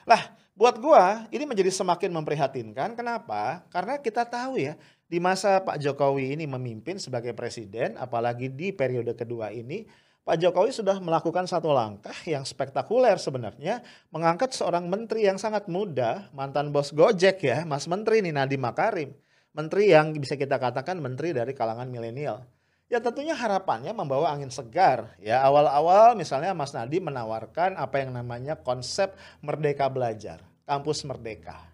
Lah, 0.10 0.34
buat 0.58 0.82
gua 0.82 1.30
ini 1.30 1.46
menjadi 1.46 1.70
semakin 1.70 2.10
memprihatinkan. 2.10 2.98
Kenapa? 2.98 3.62
Karena 3.70 4.02
kita 4.02 4.26
tahu 4.26 4.58
ya, 4.58 4.74
di 5.14 5.22
masa 5.22 5.62
Pak 5.62 5.78
Jokowi 5.78 6.34
ini 6.34 6.50
memimpin 6.50 6.98
sebagai 6.98 7.38
presiden, 7.38 8.02
apalagi 8.02 8.50
di 8.50 8.74
periode 8.74 9.14
kedua 9.14 9.54
ini, 9.54 9.86
Pak 10.26 10.42
Jokowi 10.42 10.74
sudah 10.74 10.98
melakukan 10.98 11.46
satu 11.46 11.70
langkah 11.70 12.18
yang 12.26 12.42
spektakuler 12.42 13.22
sebenarnya, 13.22 13.86
mengangkat 14.10 14.58
seorang 14.58 14.90
menteri 14.90 15.30
yang 15.30 15.38
sangat 15.38 15.70
muda, 15.70 16.34
mantan 16.34 16.74
bos 16.74 16.90
Gojek 16.98 17.46
ya, 17.46 17.62
Mas 17.62 17.86
Menteri 17.86 18.26
ini 18.26 18.34
Nadiem 18.34 18.58
Makarim. 18.58 19.14
Menteri 19.54 19.94
yang 19.94 20.18
bisa 20.18 20.34
kita 20.34 20.58
katakan 20.58 20.98
menteri 20.98 21.30
dari 21.30 21.54
kalangan 21.54 21.86
milenial. 21.94 22.50
Ya 22.90 22.98
tentunya 22.98 23.38
harapannya 23.38 23.94
membawa 23.94 24.34
angin 24.34 24.50
segar. 24.50 25.14
Ya 25.22 25.46
awal-awal 25.46 26.18
misalnya 26.18 26.58
Mas 26.58 26.74
Nadiem 26.74 27.06
menawarkan 27.06 27.78
apa 27.78 28.02
yang 28.02 28.18
namanya 28.18 28.58
konsep 28.58 29.14
Merdeka 29.46 29.86
Belajar, 29.94 30.42
kampus 30.66 31.06
Merdeka. 31.06 31.73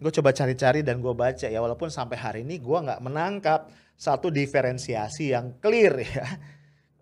Gue 0.00 0.08
coba 0.08 0.32
cari-cari 0.32 0.80
dan 0.80 1.04
gue 1.04 1.12
baca 1.12 1.44
ya 1.44 1.60
walaupun 1.60 1.92
sampai 1.92 2.16
hari 2.16 2.40
ini 2.40 2.56
gue 2.56 2.78
nggak 2.80 3.04
menangkap 3.04 3.68
satu 4.00 4.32
diferensiasi 4.32 5.36
yang 5.36 5.60
clear 5.60 5.94
ya. 6.00 6.26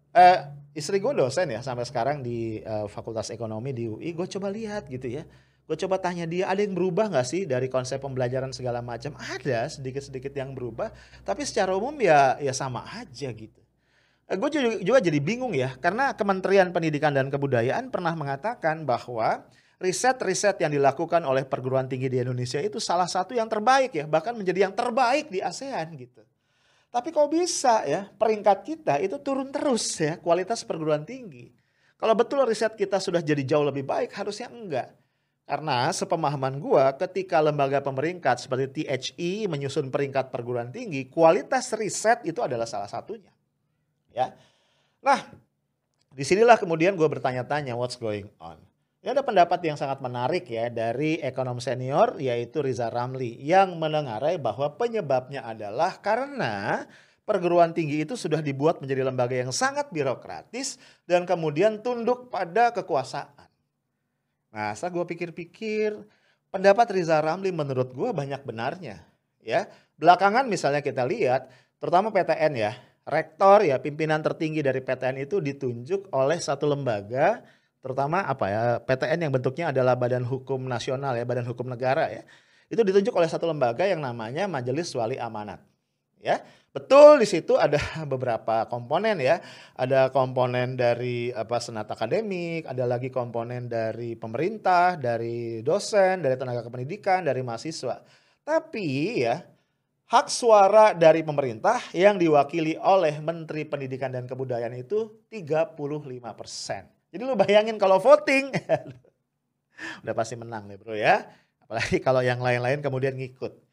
Eh, 0.08 0.40
istri 0.74 0.98
gue 0.98 1.12
dosen 1.14 1.52
ya 1.52 1.60
sampai 1.62 1.84
sekarang 1.86 2.24
di 2.24 2.58
uh, 2.64 2.90
Fakultas 2.90 3.30
Ekonomi 3.30 3.70
di 3.70 3.86
UI. 3.86 4.16
Gue 4.16 4.26
coba 4.26 4.50
lihat 4.50 4.90
gitu 4.90 5.06
ya. 5.06 5.22
Gue 5.68 5.76
coba 5.76 6.00
tanya 6.00 6.24
dia, 6.24 6.48
ada 6.48 6.64
yang 6.64 6.72
berubah 6.72 7.12
nggak 7.12 7.28
sih 7.28 7.44
dari 7.44 7.68
konsep 7.68 8.00
pembelajaran 8.00 8.50
segala 8.56 8.80
macam? 8.80 9.12
Ada 9.20 9.68
sedikit-sedikit 9.68 10.32
yang 10.32 10.56
berubah, 10.56 10.90
tapi 11.28 11.44
secara 11.44 11.76
umum 11.76 11.92
ya 12.00 12.40
ya 12.40 12.56
sama 12.56 12.88
aja 12.88 13.28
gitu. 13.30 13.60
Uh, 14.26 14.32
eh, 14.32 14.36
gue 14.40 14.48
juga, 14.48 14.68
juga 14.80 14.98
jadi 15.04 15.20
bingung 15.20 15.52
ya, 15.52 15.76
karena 15.76 16.16
Kementerian 16.16 16.72
Pendidikan 16.72 17.12
dan 17.12 17.28
Kebudayaan 17.28 17.92
pernah 17.92 18.16
mengatakan 18.16 18.88
bahwa 18.88 19.44
riset-riset 19.78 20.58
yang 20.58 20.74
dilakukan 20.74 21.22
oleh 21.22 21.46
perguruan 21.46 21.86
tinggi 21.86 22.10
di 22.10 22.18
Indonesia 22.18 22.58
itu 22.58 22.82
salah 22.82 23.06
satu 23.06 23.34
yang 23.34 23.46
terbaik 23.46 23.94
ya, 23.94 24.04
bahkan 24.10 24.34
menjadi 24.34 24.66
yang 24.68 24.74
terbaik 24.74 25.30
di 25.30 25.38
ASEAN 25.38 25.94
gitu. 25.94 26.22
Tapi 26.88 27.14
kok 27.14 27.30
bisa 27.30 27.86
ya 27.86 28.10
peringkat 28.10 28.58
kita 28.64 28.94
itu 28.98 29.20
turun 29.22 29.54
terus 29.54 29.84
ya 30.00 30.18
kualitas 30.18 30.66
perguruan 30.66 31.06
tinggi. 31.06 31.52
Kalau 31.98 32.14
betul 32.14 32.42
riset 32.46 32.74
kita 32.74 32.98
sudah 32.98 33.22
jadi 33.22 33.42
jauh 33.44 33.66
lebih 33.66 33.86
baik 33.86 34.14
harusnya 34.14 34.50
enggak. 34.50 34.94
Karena 35.48 35.88
sepemahaman 35.88 36.60
gua 36.60 36.92
ketika 36.92 37.40
lembaga 37.40 37.80
pemeringkat 37.80 38.36
seperti 38.44 38.84
THE 38.84 39.48
menyusun 39.48 39.88
peringkat 39.88 40.28
perguruan 40.28 40.68
tinggi, 40.68 41.08
kualitas 41.08 41.72
riset 41.72 42.20
itu 42.28 42.44
adalah 42.44 42.68
salah 42.68 42.88
satunya. 42.88 43.32
Ya. 44.12 44.36
Nah, 45.00 45.24
di 46.12 46.24
sinilah 46.26 46.60
kemudian 46.60 46.98
gue 46.98 47.08
bertanya-tanya 47.08 47.78
what's 47.78 47.96
going 47.96 48.28
on. 48.42 48.60
Ini 49.08 49.16
ada 49.16 49.24
pendapat 49.24 49.64
yang 49.64 49.80
sangat 49.80 50.04
menarik 50.04 50.44
ya 50.52 50.68
dari 50.68 51.16
ekonom 51.24 51.64
senior 51.64 52.20
yaitu 52.20 52.60
Riza 52.60 52.92
Ramli 52.92 53.40
yang 53.40 53.80
menengarai 53.80 54.36
bahwa 54.36 54.76
penyebabnya 54.76 55.48
adalah 55.48 55.96
karena 55.96 56.84
perguruan 57.24 57.72
tinggi 57.72 58.04
itu 58.04 58.20
sudah 58.20 58.44
dibuat 58.44 58.84
menjadi 58.84 59.08
lembaga 59.08 59.32
yang 59.32 59.48
sangat 59.48 59.88
birokratis 59.96 60.76
dan 61.08 61.24
kemudian 61.24 61.80
tunduk 61.80 62.28
pada 62.28 62.68
kekuasaan. 62.76 63.48
Nah, 64.52 64.76
saya 64.76 64.92
gue 64.92 65.08
pikir-pikir 65.08 65.96
pendapat 66.52 66.92
Riza 66.92 67.16
Ramli 67.24 67.48
menurut 67.48 67.96
gue 67.96 68.12
banyak 68.12 68.44
benarnya. 68.44 69.08
Ya, 69.40 69.72
belakangan 69.96 70.44
misalnya 70.52 70.84
kita 70.84 71.08
lihat, 71.08 71.48
terutama 71.80 72.12
PTN 72.12 72.60
ya, 72.60 72.76
rektor 73.08 73.64
ya 73.64 73.80
pimpinan 73.80 74.20
tertinggi 74.20 74.60
dari 74.60 74.84
PTN 74.84 75.24
itu 75.24 75.40
ditunjuk 75.40 76.12
oleh 76.12 76.36
satu 76.36 76.68
lembaga 76.68 77.40
terutama 77.88 78.20
apa 78.28 78.44
ya 78.52 78.62
PTN 78.84 79.24
yang 79.24 79.32
bentuknya 79.32 79.72
adalah 79.72 79.96
Badan 79.96 80.28
Hukum 80.28 80.68
Nasional 80.68 81.16
ya 81.16 81.24
Badan 81.24 81.48
Hukum 81.48 81.64
Negara 81.64 82.12
ya. 82.12 82.28
Itu 82.68 82.84
ditunjuk 82.84 83.16
oleh 83.16 83.24
satu 83.32 83.48
lembaga 83.48 83.88
yang 83.88 84.04
namanya 84.04 84.44
Majelis 84.44 84.92
Wali 84.92 85.16
Amanat 85.16 85.64
ya. 86.20 86.44
Betul 86.68 87.24
di 87.24 87.26
situ 87.26 87.56
ada 87.56 87.80
beberapa 88.12 88.68
komponen 88.68 89.16
ya. 89.24 89.40
Ada 89.72 90.12
komponen 90.12 90.76
dari 90.76 91.32
apa 91.32 91.56
senat 91.64 91.88
akademik 91.88 92.68
ada 92.68 92.84
lagi 92.84 93.08
komponen 93.08 93.72
dari 93.72 94.12
pemerintah 94.20 95.00
dari 95.00 95.64
dosen 95.64 96.20
dari 96.20 96.36
tenaga 96.36 96.60
kependidikan 96.60 97.24
dari 97.24 97.40
mahasiswa. 97.40 98.04
Tapi 98.44 98.88
ya 99.24 99.40
hak 100.12 100.26
suara 100.28 100.92
dari 100.92 101.24
pemerintah 101.24 101.80
yang 101.96 102.20
diwakili 102.20 102.76
oleh 102.76 103.16
Menteri 103.20 103.64
Pendidikan 103.64 104.12
dan 104.12 104.28
Kebudayaan 104.28 104.76
itu 104.76 105.24
35 105.32 105.72
persen 106.36 106.97
jadi 107.08 107.22
lu 107.24 107.34
bayangin 107.34 107.80
kalau 107.80 107.96
voting, 107.96 108.52
udah 110.04 110.14
pasti 110.14 110.36
menang 110.36 110.68
nih 110.68 110.76
bro 110.76 110.92
ya. 110.92 111.24
Apalagi 111.64 112.00
kalau 112.00 112.20
yang 112.24 112.40
lain-lain 112.40 112.80
kemudian 112.80 113.16
ngikut. 113.16 113.68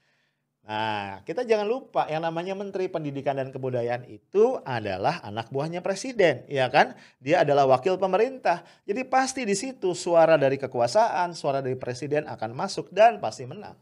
Nah, 0.66 1.22
kita 1.22 1.46
jangan 1.46 1.70
lupa 1.70 2.10
yang 2.10 2.26
namanya 2.26 2.58
Menteri 2.58 2.90
Pendidikan 2.90 3.38
dan 3.38 3.54
Kebudayaan 3.54 4.02
itu 4.10 4.58
adalah 4.66 5.22
anak 5.22 5.54
buahnya 5.54 5.86
presiden, 5.86 6.42
ya 6.50 6.66
kan? 6.74 6.98
Dia 7.22 7.46
adalah 7.46 7.70
wakil 7.70 8.02
pemerintah. 8.02 8.66
Jadi 8.82 9.06
pasti 9.06 9.46
di 9.46 9.54
situ 9.54 9.94
suara 9.94 10.42
dari 10.42 10.58
kekuasaan, 10.58 11.38
suara 11.38 11.62
dari 11.62 11.78
presiden 11.78 12.26
akan 12.26 12.58
masuk 12.58 12.90
dan 12.90 13.22
pasti 13.22 13.46
menang. 13.46 13.78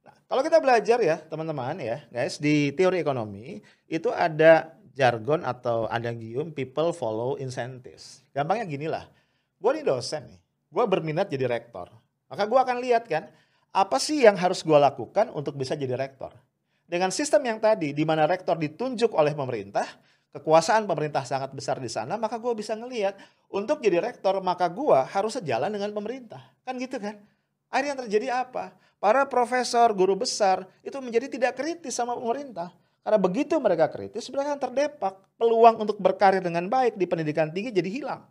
Nah, 0.00 0.16
kalau 0.24 0.40
kita 0.40 0.56
belajar 0.56 1.04
ya, 1.04 1.20
teman-teman 1.20 1.76
ya, 1.76 2.00
guys, 2.08 2.40
di 2.40 2.72
teori 2.72 3.04
ekonomi 3.04 3.60
itu 3.84 4.08
ada 4.08 4.79
jargon 4.94 5.46
atau 5.46 5.86
ada 5.86 6.10
gium 6.14 6.50
people 6.50 6.90
follow 6.90 7.38
incentives. 7.38 8.22
Gampangnya 8.34 8.66
gini 8.66 8.86
lah, 8.90 9.06
gue 9.58 9.70
nih 9.70 9.84
dosen 9.86 10.26
nih, 10.26 10.40
gue 10.70 10.84
berminat 10.86 11.30
jadi 11.30 11.46
rektor. 11.46 11.90
Maka 12.30 12.46
gue 12.46 12.58
akan 12.58 12.76
lihat 12.78 13.10
kan, 13.10 13.26
apa 13.70 13.96
sih 13.98 14.22
yang 14.22 14.38
harus 14.38 14.62
gue 14.62 14.78
lakukan 14.78 15.30
untuk 15.34 15.58
bisa 15.58 15.74
jadi 15.74 15.94
rektor. 15.98 16.34
Dengan 16.90 17.14
sistem 17.14 17.46
yang 17.46 17.62
tadi, 17.62 17.94
di 17.94 18.02
mana 18.02 18.26
rektor 18.26 18.58
ditunjuk 18.58 19.14
oleh 19.14 19.30
pemerintah, 19.30 19.86
kekuasaan 20.34 20.86
pemerintah 20.90 21.22
sangat 21.22 21.54
besar 21.54 21.78
di 21.78 21.86
sana, 21.90 22.18
maka 22.18 22.38
gue 22.38 22.50
bisa 22.54 22.74
ngelihat 22.74 23.14
untuk 23.50 23.78
jadi 23.78 24.02
rektor, 24.02 24.38
maka 24.42 24.66
gue 24.70 24.98
harus 25.10 25.38
sejalan 25.38 25.70
dengan 25.70 25.90
pemerintah. 25.94 26.42
Kan 26.66 26.78
gitu 26.82 26.98
kan? 26.98 27.18
Akhirnya 27.70 27.94
yang 27.94 28.00
terjadi 28.06 28.28
apa? 28.42 28.74
Para 28.98 29.22
profesor, 29.26 29.94
guru 29.94 30.18
besar 30.18 30.66
itu 30.82 30.98
menjadi 30.98 31.30
tidak 31.30 31.56
kritis 31.56 31.94
sama 31.94 32.18
pemerintah. 32.18 32.74
Karena 33.00 33.18
begitu 33.18 33.56
mereka 33.56 33.88
kritis, 33.88 34.28
mereka 34.28 34.54
akan 34.54 34.60
terdepak. 34.60 35.14
Peluang 35.40 35.80
untuk 35.80 35.96
berkarir 35.96 36.44
dengan 36.44 36.68
baik 36.68 37.00
di 37.00 37.08
pendidikan 37.08 37.48
tinggi 37.48 37.72
jadi 37.72 37.88
hilang. 37.88 38.22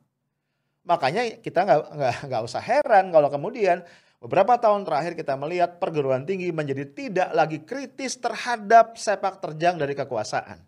Makanya 0.86 1.42
kita 1.42 1.66
nggak 1.66 1.82
nggak 2.30 2.42
usah 2.46 2.62
heran 2.62 3.10
kalau 3.10 3.30
kemudian 3.34 3.82
beberapa 4.22 4.58
tahun 4.58 4.86
terakhir 4.86 5.18
kita 5.18 5.34
melihat 5.38 5.82
perguruan 5.82 6.26
tinggi 6.26 6.54
menjadi 6.54 6.86
tidak 6.90 7.30
lagi 7.34 7.62
kritis 7.66 8.18
terhadap 8.18 8.98
sepak 8.98 9.42
terjang 9.42 9.78
dari 9.78 9.98
kekuasaan. 9.98 10.62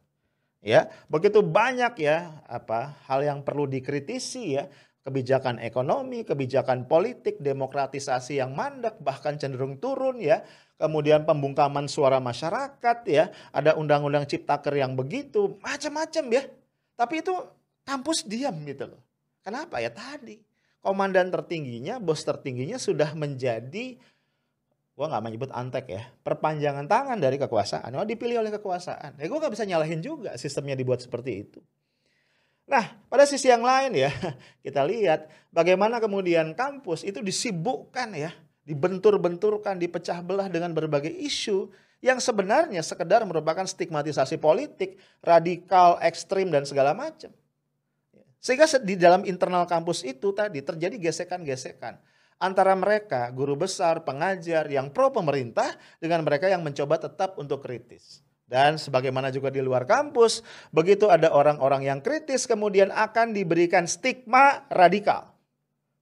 Ya, 0.61 0.93
begitu 1.09 1.41
banyak 1.41 1.97
ya 1.97 2.37
apa 2.45 2.93
hal 3.09 3.25
yang 3.25 3.41
perlu 3.41 3.65
dikritisi 3.65 4.61
ya 4.61 4.69
kebijakan 5.01 5.57
ekonomi, 5.57 6.21
kebijakan 6.21 6.85
politik, 6.85 7.41
demokratisasi 7.41 8.37
yang 8.37 8.53
mandek 8.53 9.01
bahkan 9.01 9.37
cenderung 9.41 9.81
turun 9.81 10.21
ya. 10.21 10.45
Kemudian 10.81 11.21
pembungkaman 11.29 11.85
suara 11.85 12.17
masyarakat 12.17 12.97
ya, 13.05 13.29
ada 13.53 13.77
undang-undang 13.77 14.25
ciptaker 14.25 14.73
yang 14.73 14.97
begitu, 14.97 15.61
macam-macam 15.61 16.41
ya. 16.41 16.43
Tapi 16.97 17.21
itu 17.21 17.37
kampus 17.85 18.25
diam 18.25 18.57
gitu 18.65 18.89
loh. 18.89 19.01
Kenapa 19.45 19.77
ya 19.77 19.93
tadi? 19.93 20.41
Komandan 20.81 21.29
tertingginya, 21.29 22.01
bos 22.01 22.25
tertingginya 22.25 22.81
sudah 22.81 23.13
menjadi 23.13 24.01
gua 24.97 25.05
nggak 25.13 25.23
menyebut 25.29 25.49
antek 25.53 25.85
ya, 25.93 26.09
perpanjangan 26.25 26.89
tangan 26.89 27.21
dari 27.21 27.37
kekuasaan. 27.37 27.93
Oh, 27.93 28.05
dipilih 28.05 28.41
oleh 28.41 28.49
kekuasaan. 28.57 29.21
Ya 29.21 29.25
gua 29.29 29.37
nggak 29.37 29.53
bisa 29.53 29.69
nyalahin 29.69 30.01
juga 30.01 30.33
sistemnya 30.33 30.73
dibuat 30.73 31.05
seperti 31.05 31.45
itu. 31.45 31.61
Nah, 32.65 32.97
pada 33.05 33.29
sisi 33.29 33.53
yang 33.53 33.61
lain 33.61 33.93
ya, 33.93 34.09
kita 34.65 34.81
lihat 34.81 35.29
bagaimana 35.53 36.01
kemudian 36.01 36.57
kampus 36.57 37.05
itu 37.05 37.21
disibukkan 37.21 38.17
ya, 38.17 38.33
dibentur-benturkan, 38.65 39.77
dipecah 39.81 40.21
belah 40.21 40.47
dengan 40.47 40.71
berbagai 40.71 41.11
isu 41.11 41.69
yang 42.01 42.17
sebenarnya 42.17 42.81
sekedar 42.81 43.21
merupakan 43.25 43.65
stigmatisasi 43.65 44.41
politik, 44.41 44.97
radikal, 45.21 46.01
ekstrim 46.01 46.49
dan 46.49 46.65
segala 46.65 46.97
macam. 46.97 47.29
Sehingga 48.41 48.65
di 48.81 48.97
dalam 48.97 49.21
internal 49.21 49.69
kampus 49.69 50.01
itu 50.01 50.33
tadi 50.33 50.65
terjadi 50.65 50.97
gesekan-gesekan 50.97 52.01
antara 52.41 52.73
mereka, 52.73 53.29
guru 53.29 53.53
besar, 53.53 54.01
pengajar 54.01 54.65
yang 54.65 54.89
pro 54.89 55.13
pemerintah 55.13 55.77
dengan 56.01 56.25
mereka 56.25 56.49
yang 56.49 56.65
mencoba 56.65 56.97
tetap 56.97 57.37
untuk 57.37 57.61
kritis. 57.61 58.25
Dan 58.49 58.75
sebagaimana 58.75 59.31
juga 59.31 59.47
di 59.47 59.63
luar 59.63 59.87
kampus, 59.87 60.43
begitu 60.75 61.07
ada 61.07 61.31
orang-orang 61.31 61.87
yang 61.87 62.03
kritis 62.03 62.43
kemudian 62.43 62.91
akan 62.91 63.31
diberikan 63.31 63.87
stigma 63.87 64.67
radikal. 64.67 65.30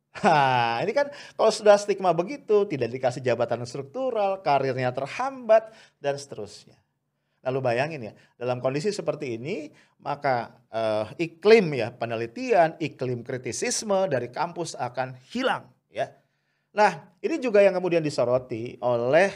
Nah, 0.09 0.81
ini 0.81 0.91
kan 0.91 1.13
kalau 1.37 1.53
sudah 1.53 1.77
stigma 1.77 2.09
begitu, 2.17 2.65
tidak 2.65 2.89
dikasih 2.89 3.21
jabatan 3.21 3.61
struktural, 3.69 4.41
karirnya 4.41 4.89
terhambat, 4.89 5.69
dan 6.01 6.17
seterusnya. 6.17 6.75
Lalu 7.45 7.59
bayangin 7.63 8.01
ya, 8.11 8.13
dalam 8.35 8.59
kondisi 8.59 8.91
seperti 8.91 9.39
ini, 9.39 9.71
maka 10.03 10.59
uh, 10.73 11.07
iklim 11.15 11.71
ya 11.71 11.93
penelitian, 11.95 12.75
iklim 12.83 13.23
kritisisme 13.23 14.11
dari 14.11 14.27
kampus 14.27 14.75
akan 14.75 15.15
hilang 15.31 15.69
ya. 15.87 16.11
Nah, 16.75 17.15
ini 17.23 17.39
juga 17.39 17.63
yang 17.63 17.77
kemudian 17.79 18.03
disoroti 18.03 18.75
oleh 18.83 19.31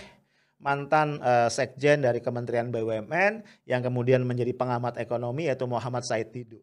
mantan 0.60 1.20
uh, 1.20 1.48
sekjen 1.51 2.03
dari 2.03 2.24
Kementerian 2.24 2.72
BUMN 2.72 3.44
yang 3.68 3.82
kemudian 3.84 4.24
menjadi 4.24 4.56
pengamat 4.56 4.96
ekonomi 5.00 5.51
yaitu 5.51 5.68
Muhammad 5.68 6.08
Said 6.08 6.32
Tidu. 6.32 6.60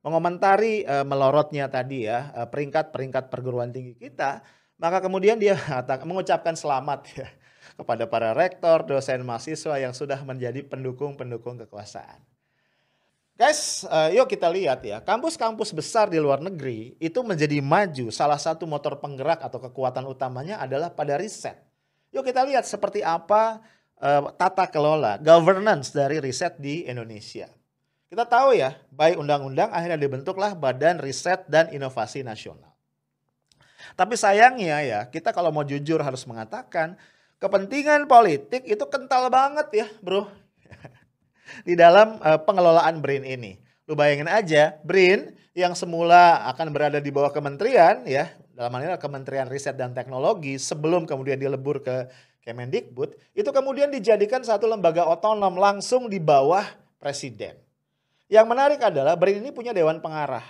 Mengomentari 0.00 0.82
uh, 0.88 1.04
melorotnya 1.04 1.68
tadi 1.68 2.08
ya 2.08 2.32
peringkat-peringkat 2.48 3.28
perguruan 3.28 3.68
tinggi 3.68 3.96
kita, 4.00 4.40
maka 4.80 5.04
kemudian 5.04 5.36
dia 5.36 5.60
mengucapkan 6.08 6.56
selamat 6.56 7.00
ya 7.12 7.28
kepada 7.76 8.08
para 8.08 8.32
rektor, 8.32 8.84
dosen, 8.88 9.20
mahasiswa 9.24 9.76
yang 9.76 9.92
sudah 9.92 10.20
menjadi 10.24 10.64
pendukung-pendukung 10.64 11.60
kekuasaan. 11.64 12.24
Guys, 13.36 13.88
uh, 13.88 14.12
yuk 14.12 14.28
kita 14.28 14.52
lihat 14.52 14.84
ya, 14.84 15.00
kampus-kampus 15.00 15.72
besar 15.72 16.12
di 16.12 16.20
luar 16.20 16.44
negeri 16.44 16.96
itu 17.00 17.24
menjadi 17.24 17.60
maju. 17.64 18.12
Salah 18.12 18.36
satu 18.36 18.68
motor 18.68 19.00
penggerak 19.00 19.40
atau 19.40 19.56
kekuatan 19.56 20.04
utamanya 20.04 20.60
adalah 20.60 20.92
pada 20.92 21.16
riset 21.16 21.56
Yuk 22.10 22.26
kita 22.26 22.42
lihat 22.42 22.66
seperti 22.66 23.06
apa 23.06 23.62
uh, 24.02 24.34
tata 24.34 24.66
kelola, 24.66 25.18
governance 25.22 25.94
dari 25.94 26.18
riset 26.18 26.58
di 26.58 26.86
Indonesia. 26.90 27.46
Kita 28.10 28.26
tahu 28.26 28.58
ya, 28.58 28.74
baik 28.90 29.22
undang-undang 29.22 29.70
akhirnya 29.70 29.94
dibentuklah 29.94 30.58
Badan 30.58 30.98
Riset 30.98 31.46
dan 31.46 31.70
Inovasi 31.70 32.26
Nasional. 32.26 32.74
Tapi 33.94 34.18
sayangnya 34.18 34.82
ya, 34.82 35.00
kita 35.06 35.30
kalau 35.30 35.54
mau 35.54 35.62
jujur 35.62 36.02
harus 36.02 36.26
mengatakan 36.26 36.98
kepentingan 37.38 38.10
politik 38.10 38.66
itu 38.66 38.82
kental 38.90 39.30
banget 39.30 39.70
ya, 39.70 39.86
Bro. 40.02 40.26
di 41.68 41.78
dalam 41.78 42.18
uh, 42.18 42.34
pengelolaan 42.42 42.98
BRIN 42.98 43.22
ini. 43.22 43.62
Lu 43.86 43.94
bayangin 43.94 44.26
aja, 44.26 44.74
BRIN 44.82 45.30
yang 45.54 45.78
semula 45.78 46.50
akan 46.50 46.74
berada 46.74 46.98
di 46.98 47.14
bawah 47.14 47.30
kementerian 47.30 48.02
ya, 48.10 48.26
dalam 48.58 48.74
hal 48.74 48.90
ini 48.90 48.98
Kementerian 48.98 49.46
Riset 49.46 49.78
dan 49.78 49.94
Teknologi 49.94 50.58
sebelum 50.58 51.06
kemudian 51.06 51.38
dilebur 51.38 51.78
ke 51.78 52.10
Kemendikbud, 52.42 53.14
itu 53.38 53.50
kemudian 53.54 53.86
dijadikan 53.94 54.42
satu 54.42 54.66
lembaga 54.66 55.06
otonom 55.06 55.54
langsung 55.54 56.10
di 56.10 56.18
bawah 56.18 56.66
presiden. 56.98 57.69
Yang 58.30 58.46
menarik 58.46 58.78
adalah 58.78 59.18
BRIN 59.18 59.42
ini 59.42 59.50
punya 59.50 59.74
dewan 59.74 59.98
pengarah. 59.98 60.46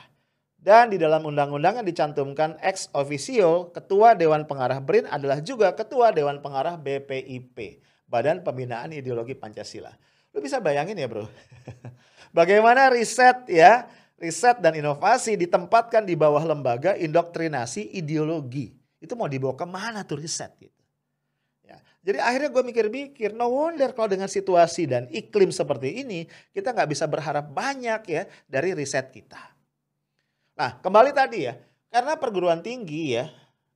Dan 0.61 0.93
di 0.93 1.01
dalam 1.01 1.25
undang-undang 1.25 1.81
yang 1.81 1.87
dicantumkan 1.89 2.61
ex 2.61 2.93
officio, 2.93 3.73
ketua 3.73 4.13
dewan 4.13 4.45
pengarah 4.45 4.77
BRIN 4.85 5.09
adalah 5.09 5.41
juga 5.41 5.73
ketua 5.73 6.13
dewan 6.13 6.45
pengarah 6.45 6.77
BPIP, 6.77 7.81
Badan 8.05 8.45
Pembinaan 8.45 8.93
Ideologi 8.93 9.33
Pancasila. 9.33 9.97
Lu 10.37 10.45
bisa 10.45 10.61
bayangin 10.61 11.01
ya 11.01 11.09
bro, 11.09 11.25
bagaimana 12.37 12.93
riset 12.93 13.49
ya 13.49 13.89
riset 14.21 14.61
dan 14.61 14.77
inovasi 14.77 15.41
ditempatkan 15.41 16.05
di 16.05 16.13
bawah 16.13 16.45
lembaga 16.45 16.93
indoktrinasi 17.01 17.97
ideologi. 17.97 18.77
Itu 19.01 19.17
mau 19.17 19.27
dibawa 19.27 19.57
ke 19.57 19.65
mana 19.65 20.05
tuh 20.05 20.21
riset 20.21 20.53
gitu. 20.61 20.80
Jadi 22.01 22.17
akhirnya 22.17 22.49
gue 22.49 22.65
mikir-mikir, 22.65 23.37
no 23.37 23.53
wonder 23.53 23.93
kalau 23.93 24.09
dengan 24.09 24.25
situasi 24.25 24.89
dan 24.89 25.05
iklim 25.13 25.53
seperti 25.53 26.01
ini, 26.01 26.25
kita 26.51 26.73
nggak 26.73 26.89
bisa 26.89 27.05
berharap 27.05 27.53
banyak 27.53 28.01
ya 28.09 28.23
dari 28.49 28.73
riset 28.73 29.13
kita. 29.13 29.41
Nah 30.57 30.81
kembali 30.81 31.13
tadi 31.13 31.45
ya, 31.45 31.61
karena 31.93 32.17
perguruan 32.17 32.65
tinggi 32.65 33.21
ya 33.21 33.29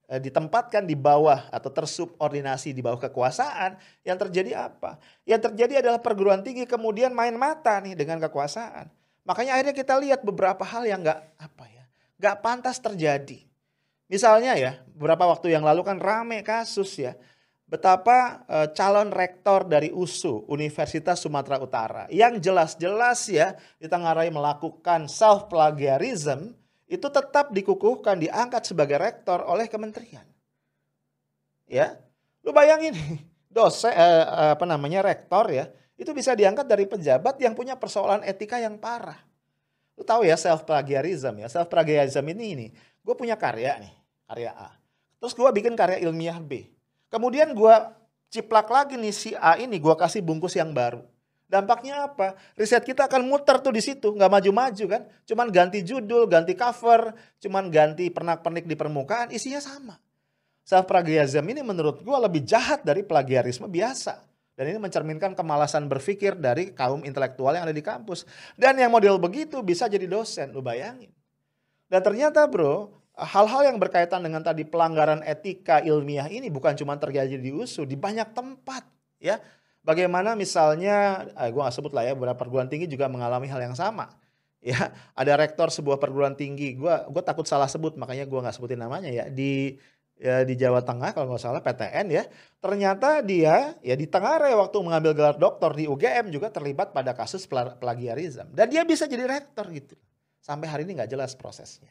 eh, 0.08 0.20
ditempatkan 0.24 0.88
di 0.88 0.96
bawah 0.96 1.52
atau 1.52 1.68
tersubordinasi 1.68 2.72
di 2.72 2.80
bawah 2.80 2.96
kekuasaan, 2.96 3.76
yang 4.08 4.16
terjadi 4.16 4.72
apa? 4.72 4.96
Yang 5.28 5.52
terjadi 5.52 5.84
adalah 5.84 6.00
perguruan 6.00 6.40
tinggi 6.40 6.64
kemudian 6.64 7.12
main 7.12 7.36
mata 7.36 7.76
nih 7.84 7.92
dengan 7.92 8.16
kekuasaan 8.24 9.04
Makanya 9.24 9.56
akhirnya 9.56 9.74
kita 9.74 9.94
lihat 9.96 10.20
beberapa 10.20 10.62
hal 10.62 10.84
yang 10.84 11.00
nggak 11.00 11.20
apa 11.40 11.64
ya, 11.72 11.84
nggak 12.20 12.36
pantas 12.44 12.76
terjadi. 12.76 13.40
Misalnya 14.04 14.52
ya, 14.52 14.72
beberapa 14.92 15.24
waktu 15.24 15.56
yang 15.56 15.64
lalu 15.64 15.80
kan 15.80 15.96
rame 15.96 16.44
kasus 16.44 17.00
ya, 17.00 17.16
betapa 17.74 18.46
e, 18.46 18.70
calon 18.70 19.10
rektor 19.10 19.66
dari 19.66 19.90
USU 19.90 20.46
Universitas 20.46 21.18
Sumatera 21.18 21.58
Utara 21.58 22.06
yang 22.06 22.38
jelas-jelas 22.38 23.26
ya 23.26 23.58
ditengarai 23.82 24.30
melakukan 24.30 25.10
self 25.10 25.50
plagiarism 25.50 26.54
itu 26.86 27.10
tetap 27.10 27.50
dikukuhkan 27.50 28.22
diangkat 28.22 28.62
sebagai 28.62 29.02
rektor 29.02 29.42
oleh 29.42 29.66
kementerian. 29.66 30.22
Ya, 31.66 31.98
lu 32.46 32.54
bayangin 32.54 32.94
dosen 33.56 33.90
eh, 33.90 34.54
apa 34.54 34.62
namanya 34.62 35.02
rektor 35.02 35.50
ya 35.50 35.66
itu 35.98 36.14
bisa 36.14 36.38
diangkat 36.38 36.70
dari 36.70 36.86
pejabat 36.86 37.42
yang 37.42 37.58
punya 37.58 37.74
persoalan 37.74 38.22
etika 38.22 38.62
yang 38.62 38.78
parah. 38.78 39.18
Lu 39.98 40.02
tahu 40.02 40.26
ya 40.26 40.38
self 40.38 40.62
plagiarism 40.62 41.42
ya. 41.42 41.50
Self 41.50 41.66
plagiarism 41.66 42.22
ini 42.30 42.44
ini. 42.54 42.66
Gue 43.02 43.14
punya 43.18 43.34
karya 43.34 43.78
nih, 43.82 43.94
karya 44.30 44.50
A. 44.54 44.70
Terus 45.22 45.34
gue 45.34 45.50
bikin 45.54 45.74
karya 45.78 46.02
ilmiah 46.02 46.38
B. 46.38 46.73
Kemudian 47.14 47.54
gue 47.54 47.74
ciplak 48.34 48.66
lagi 48.66 48.98
nih 48.98 49.14
si 49.14 49.30
A 49.38 49.54
ini 49.54 49.78
gue 49.78 49.94
kasih 49.94 50.18
bungkus 50.18 50.58
yang 50.58 50.74
baru. 50.74 51.06
Dampaknya 51.46 52.10
apa? 52.10 52.34
Riset 52.58 52.82
kita 52.82 53.06
akan 53.06 53.30
muter 53.30 53.62
tuh 53.62 53.70
di 53.70 53.78
situ, 53.78 54.10
nggak 54.10 54.26
maju-maju 54.26 54.84
kan? 54.90 55.06
Cuman 55.22 55.46
ganti 55.54 55.86
judul, 55.86 56.26
ganti 56.26 56.58
cover, 56.58 57.14
cuman 57.38 57.70
ganti 57.70 58.10
pernak-pernik 58.10 58.66
di 58.66 58.74
permukaan, 58.74 59.30
isinya 59.30 59.62
sama. 59.62 59.94
Self 60.66 60.90
plagiarism 60.90 61.46
ini 61.46 61.62
menurut 61.62 62.02
gue 62.02 62.18
lebih 62.18 62.42
jahat 62.42 62.82
dari 62.82 63.06
plagiarisme 63.06 63.70
biasa. 63.70 64.18
Dan 64.58 64.74
ini 64.74 64.78
mencerminkan 64.82 65.38
kemalasan 65.38 65.86
berpikir 65.86 66.34
dari 66.34 66.74
kaum 66.74 67.06
intelektual 67.06 67.54
yang 67.54 67.70
ada 67.70 67.74
di 67.74 67.82
kampus. 67.82 68.26
Dan 68.58 68.74
yang 68.82 68.90
model 68.90 69.22
begitu 69.22 69.62
bisa 69.62 69.86
jadi 69.86 70.10
dosen, 70.10 70.50
lu 70.50 70.62
bayangin. 70.62 71.14
Dan 71.86 72.02
ternyata 72.02 72.42
bro, 72.50 73.03
hal-hal 73.14 73.70
yang 73.70 73.78
berkaitan 73.78 74.20
dengan 74.26 74.42
tadi 74.42 74.66
pelanggaran 74.66 75.22
etika 75.22 75.78
ilmiah 75.82 76.26
ini 76.26 76.50
bukan 76.50 76.74
cuma 76.74 76.98
terjadi 76.98 77.38
di 77.38 77.54
USU, 77.54 77.86
di 77.86 77.94
banyak 77.94 78.34
tempat. 78.34 78.86
ya. 79.22 79.38
Bagaimana 79.84 80.32
misalnya, 80.32 81.28
eh, 81.36 81.52
gue 81.52 81.60
gak 81.60 81.76
sebut 81.76 81.92
lah 81.92 82.08
ya, 82.08 82.16
beberapa 82.16 82.40
perguruan 82.40 82.72
tinggi 82.72 82.88
juga 82.88 83.04
mengalami 83.06 83.46
hal 83.52 83.60
yang 83.60 83.76
sama. 83.76 84.08
Ya, 84.64 84.96
ada 85.12 85.36
rektor 85.36 85.68
sebuah 85.68 86.00
perguruan 86.00 86.32
tinggi, 86.40 86.72
gue 86.72 86.94
gue 87.12 87.22
takut 87.22 87.44
salah 87.44 87.68
sebut, 87.68 88.00
makanya 88.00 88.24
gue 88.24 88.40
nggak 88.40 88.56
sebutin 88.56 88.80
namanya 88.80 89.12
ya. 89.12 89.28
Di 89.28 89.76
ya 90.18 90.46
di 90.46 90.54
Jawa 90.54 90.80
Tengah 90.82 91.10
kalau 91.10 91.34
nggak 91.34 91.42
salah 91.42 91.60
PTN 91.60 92.06
ya 92.06 92.24
ternyata 92.62 93.18
dia 93.20 93.74
ya 93.82 93.94
di 93.98 94.06
Tengare 94.06 94.54
waktu 94.54 94.78
mengambil 94.78 95.12
gelar 95.12 95.36
doktor 95.36 95.74
di 95.74 95.90
UGM 95.90 96.30
juga 96.30 96.54
terlibat 96.54 96.94
pada 96.94 97.12
kasus 97.18 97.50
plagiarisme 97.50 98.46
dan 98.54 98.70
dia 98.70 98.86
bisa 98.86 99.10
jadi 99.10 99.26
rektor 99.26 99.66
gitu 99.74 99.98
sampai 100.38 100.70
hari 100.70 100.82
ini 100.86 101.02
nggak 101.02 101.10
jelas 101.10 101.34
prosesnya 101.34 101.90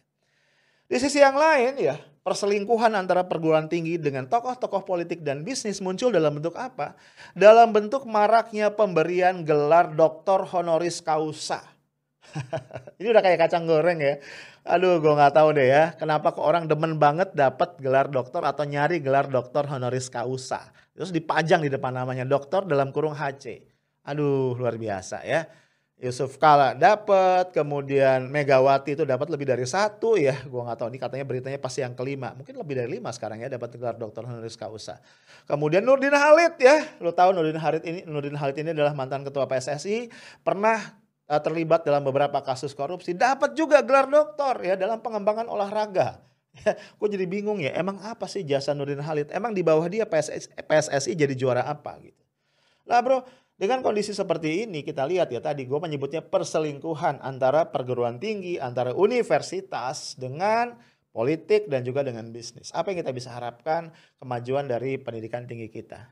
Di 0.88 1.00
sisi 1.00 1.24
yang 1.24 1.40
lain 1.40 1.80
ya, 1.80 1.96
perselingkuhan 2.24 2.92
antara 2.96 3.28
perguruan 3.28 3.68
tinggi 3.72 4.00
dengan 4.00 4.28
tokoh-tokoh 4.28 4.84
politik 4.84 5.24
dan 5.24 5.44
bisnis 5.44 5.80
muncul 5.80 6.12
dalam 6.12 6.40
bentuk 6.40 6.56
apa? 6.60 6.96
Dalam 7.36 7.72
bentuk 7.72 8.04
maraknya 8.08 8.72
pemberian 8.72 9.44
gelar 9.44 9.96
doktor 9.96 10.48
honoris 10.48 11.00
causa. 11.04 11.64
Ini 13.00 13.08
udah 13.12 13.24
kayak 13.24 13.48
kacang 13.48 13.68
goreng 13.68 14.00
ya. 14.00 14.20
Aduh, 14.64 15.04
gue 15.04 15.12
nggak 15.12 15.36
tahu 15.36 15.60
deh 15.60 15.68
ya, 15.68 15.92
kenapa 16.00 16.32
kok 16.32 16.40
orang 16.40 16.72
demen 16.72 16.96
banget 16.96 17.36
dapat 17.36 17.76
gelar 17.84 18.08
doktor 18.08 18.48
atau 18.48 18.64
nyari 18.64 19.04
gelar 19.04 19.28
doktor 19.28 19.68
honoris 19.68 20.08
causa. 20.08 20.72
Terus 20.96 21.12
dipajang 21.12 21.68
di 21.68 21.68
depan 21.68 21.92
namanya 21.92 22.24
doktor 22.24 22.64
dalam 22.64 22.96
kurung 22.96 23.12
HC. 23.12 23.60
Aduh, 24.08 24.56
luar 24.56 24.80
biasa 24.80 25.24
ya. 25.28 25.48
Yusuf 26.04 26.36
Kala 26.36 26.76
dapat, 26.76 27.56
kemudian 27.56 28.28
Megawati 28.28 28.92
itu 28.92 29.08
dapat 29.08 29.32
lebih 29.32 29.48
dari 29.48 29.64
satu 29.64 30.20
ya. 30.20 30.36
Gua 30.52 30.68
nggak 30.68 30.84
tahu 30.84 30.88
ini 30.92 31.00
katanya 31.00 31.24
beritanya 31.24 31.56
pasti 31.56 31.80
yang 31.80 31.96
kelima, 31.96 32.36
mungkin 32.36 32.60
lebih 32.60 32.76
dari 32.76 33.00
lima 33.00 33.08
sekarang 33.16 33.40
ya 33.40 33.48
dapat 33.48 33.80
gelar 33.80 33.96
dokter 33.96 34.20
honoris 34.28 34.60
causa. 34.60 35.00
Kemudian 35.48 35.88
Nurdin 35.88 36.12
Halid 36.12 36.60
ya, 36.60 36.92
lo 37.00 37.16
tahu 37.16 37.32
Nurdin 37.32 37.56
Halid 37.56 37.88
ini 37.88 38.04
Nurdin 38.04 38.36
Halid 38.36 38.60
ini 38.60 38.76
adalah 38.76 38.92
mantan 38.92 39.24
ketua 39.24 39.48
PSSI, 39.48 40.12
pernah 40.44 41.00
uh, 41.32 41.40
terlibat 41.40 41.88
dalam 41.88 42.04
beberapa 42.04 42.44
kasus 42.44 42.76
korupsi, 42.76 43.16
dapat 43.16 43.56
juga 43.56 43.80
gelar 43.80 44.12
doktor 44.12 44.60
ya 44.60 44.76
dalam 44.76 45.00
pengembangan 45.00 45.48
olahraga. 45.48 46.20
Ya, 46.54 46.78
gue 46.78 47.08
jadi 47.10 47.26
bingung 47.26 47.64
ya, 47.64 47.74
emang 47.80 47.98
apa 48.04 48.28
sih 48.28 48.44
jasa 48.44 48.76
Nurdin 48.76 49.02
Halid? 49.02 49.32
Emang 49.32 49.56
di 49.56 49.64
bawah 49.64 49.88
dia 49.88 50.04
PSSI, 50.04 50.52
PSSI 50.68 51.16
jadi 51.16 51.34
juara 51.34 51.64
apa 51.66 51.96
gitu? 51.98 52.20
Lah 52.84 53.00
bro, 53.00 53.24
dengan 53.54 53.86
kondisi 53.86 54.18
seperti 54.18 54.66
ini 54.66 54.82
kita 54.82 55.06
lihat 55.06 55.30
ya 55.30 55.38
tadi 55.38 55.70
gue 55.70 55.78
menyebutnya 55.78 56.26
perselingkuhan 56.26 57.22
antara 57.22 57.70
perguruan 57.70 58.18
tinggi, 58.18 58.58
antara 58.58 58.98
universitas 58.98 60.18
dengan 60.18 60.74
politik 61.14 61.70
dan 61.70 61.86
juga 61.86 62.02
dengan 62.02 62.34
bisnis. 62.34 62.74
Apa 62.74 62.90
yang 62.90 63.06
kita 63.06 63.14
bisa 63.14 63.30
harapkan 63.30 63.94
kemajuan 64.18 64.66
dari 64.66 64.98
pendidikan 64.98 65.46
tinggi 65.46 65.70
kita? 65.70 66.10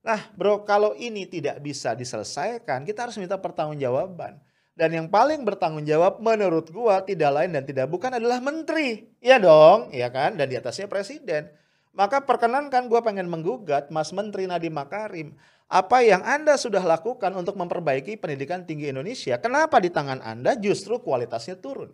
Nah 0.00 0.32
bro 0.32 0.64
kalau 0.64 0.96
ini 0.96 1.28
tidak 1.28 1.60
bisa 1.60 1.92
diselesaikan 1.92 2.88
kita 2.88 3.04
harus 3.04 3.20
minta 3.20 3.36
pertanggungjawaban. 3.36 4.40
Dan 4.78 4.94
yang 4.94 5.10
paling 5.10 5.42
bertanggung 5.42 5.82
jawab 5.82 6.22
menurut 6.22 6.70
gua 6.70 7.02
tidak 7.02 7.34
lain 7.34 7.50
dan 7.50 7.66
tidak 7.66 7.90
bukan 7.90 8.14
adalah 8.14 8.38
menteri. 8.38 9.10
Ya 9.18 9.42
dong, 9.42 9.90
ya 9.90 10.06
kan? 10.06 10.38
Dan 10.38 10.46
di 10.46 10.54
atasnya 10.54 10.86
presiden. 10.86 11.50
Maka 11.98 12.22
perkenankan 12.22 12.86
gue 12.86 13.00
pengen 13.02 13.26
menggugat 13.26 13.90
Mas 13.90 14.14
Menteri 14.14 14.46
Nadiem 14.46 14.70
Makarim 14.70 15.34
apa 15.68 16.00
yang 16.00 16.24
Anda 16.24 16.56
sudah 16.56 16.80
lakukan 16.80 17.28
untuk 17.36 17.60
memperbaiki 17.60 18.16
pendidikan 18.16 18.64
tinggi 18.64 18.88
Indonesia, 18.88 19.36
kenapa 19.36 19.76
di 19.78 19.92
tangan 19.92 20.24
Anda 20.24 20.56
justru 20.56 20.96
kualitasnya 20.96 21.60
turun? 21.60 21.92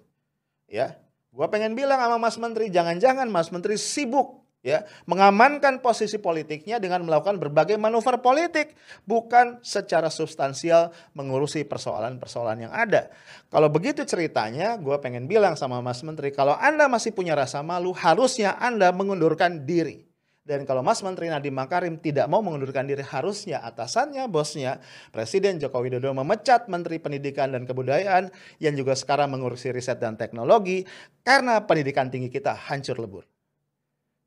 Ya, 0.70 0.94
gua 1.34 1.50
pengen 1.50 1.74
bilang 1.74 1.98
sama 1.98 2.16
Mas 2.22 2.38
Menteri, 2.38 2.70
jangan-jangan 2.70 3.26
Mas 3.26 3.50
Menteri 3.50 3.74
sibuk 3.74 4.44
ya 4.64 4.80
mengamankan 5.04 5.84
posisi 5.84 6.16
politiknya 6.16 6.80
dengan 6.80 7.04
melakukan 7.04 7.36
berbagai 7.36 7.76
manuver 7.76 8.16
politik 8.24 8.72
bukan 9.04 9.60
secara 9.60 10.08
substansial 10.08 10.88
mengurusi 11.12 11.68
persoalan-persoalan 11.68 12.64
yang 12.64 12.72
ada. 12.72 13.12
Kalau 13.52 13.68
begitu 13.68 14.08
ceritanya, 14.08 14.80
gue 14.80 14.96
pengen 15.04 15.28
bilang 15.28 15.52
sama 15.54 15.84
Mas 15.84 16.00
Menteri, 16.00 16.32
kalau 16.32 16.56
Anda 16.56 16.88
masih 16.88 17.12
punya 17.12 17.36
rasa 17.36 17.60
malu, 17.60 17.92
harusnya 17.92 18.56
Anda 18.56 18.88
mengundurkan 18.90 19.68
diri. 19.68 20.03
Dan 20.44 20.68
kalau 20.68 20.84
Mas 20.84 21.00
Menteri 21.00 21.32
Nadiem 21.32 21.56
Makarim 21.56 21.96
tidak 21.96 22.28
mau 22.28 22.44
mengundurkan 22.44 22.84
diri, 22.84 23.00
harusnya 23.00 23.64
atasannya, 23.64 24.28
bosnya, 24.28 24.76
Presiden 25.08 25.56
Joko 25.56 25.80
Widodo 25.80 26.12
memecat 26.12 26.68
Menteri 26.68 27.00
Pendidikan 27.00 27.48
dan 27.56 27.64
Kebudayaan 27.64 28.28
yang 28.60 28.76
juga 28.76 28.92
sekarang 28.92 29.32
mengurusi 29.32 29.72
riset 29.72 29.96
dan 29.96 30.20
teknologi 30.20 30.84
karena 31.24 31.64
pendidikan 31.64 32.12
tinggi 32.12 32.28
kita 32.28 32.52
hancur 32.52 33.00
lebur. 33.00 33.24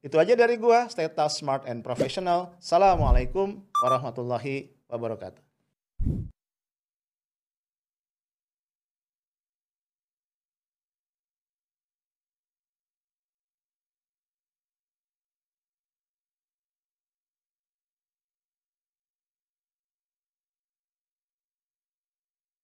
Itu 0.02 0.18
aja 0.18 0.34
dari 0.34 0.58
gua, 0.58 0.90
stay 0.90 1.06
tough, 1.14 1.38
smart, 1.38 1.70
and 1.70 1.86
professional. 1.86 2.58
Assalamualaikum 2.58 3.62
warahmatullahi 3.86 4.74
wabarakatuh. 4.90 5.47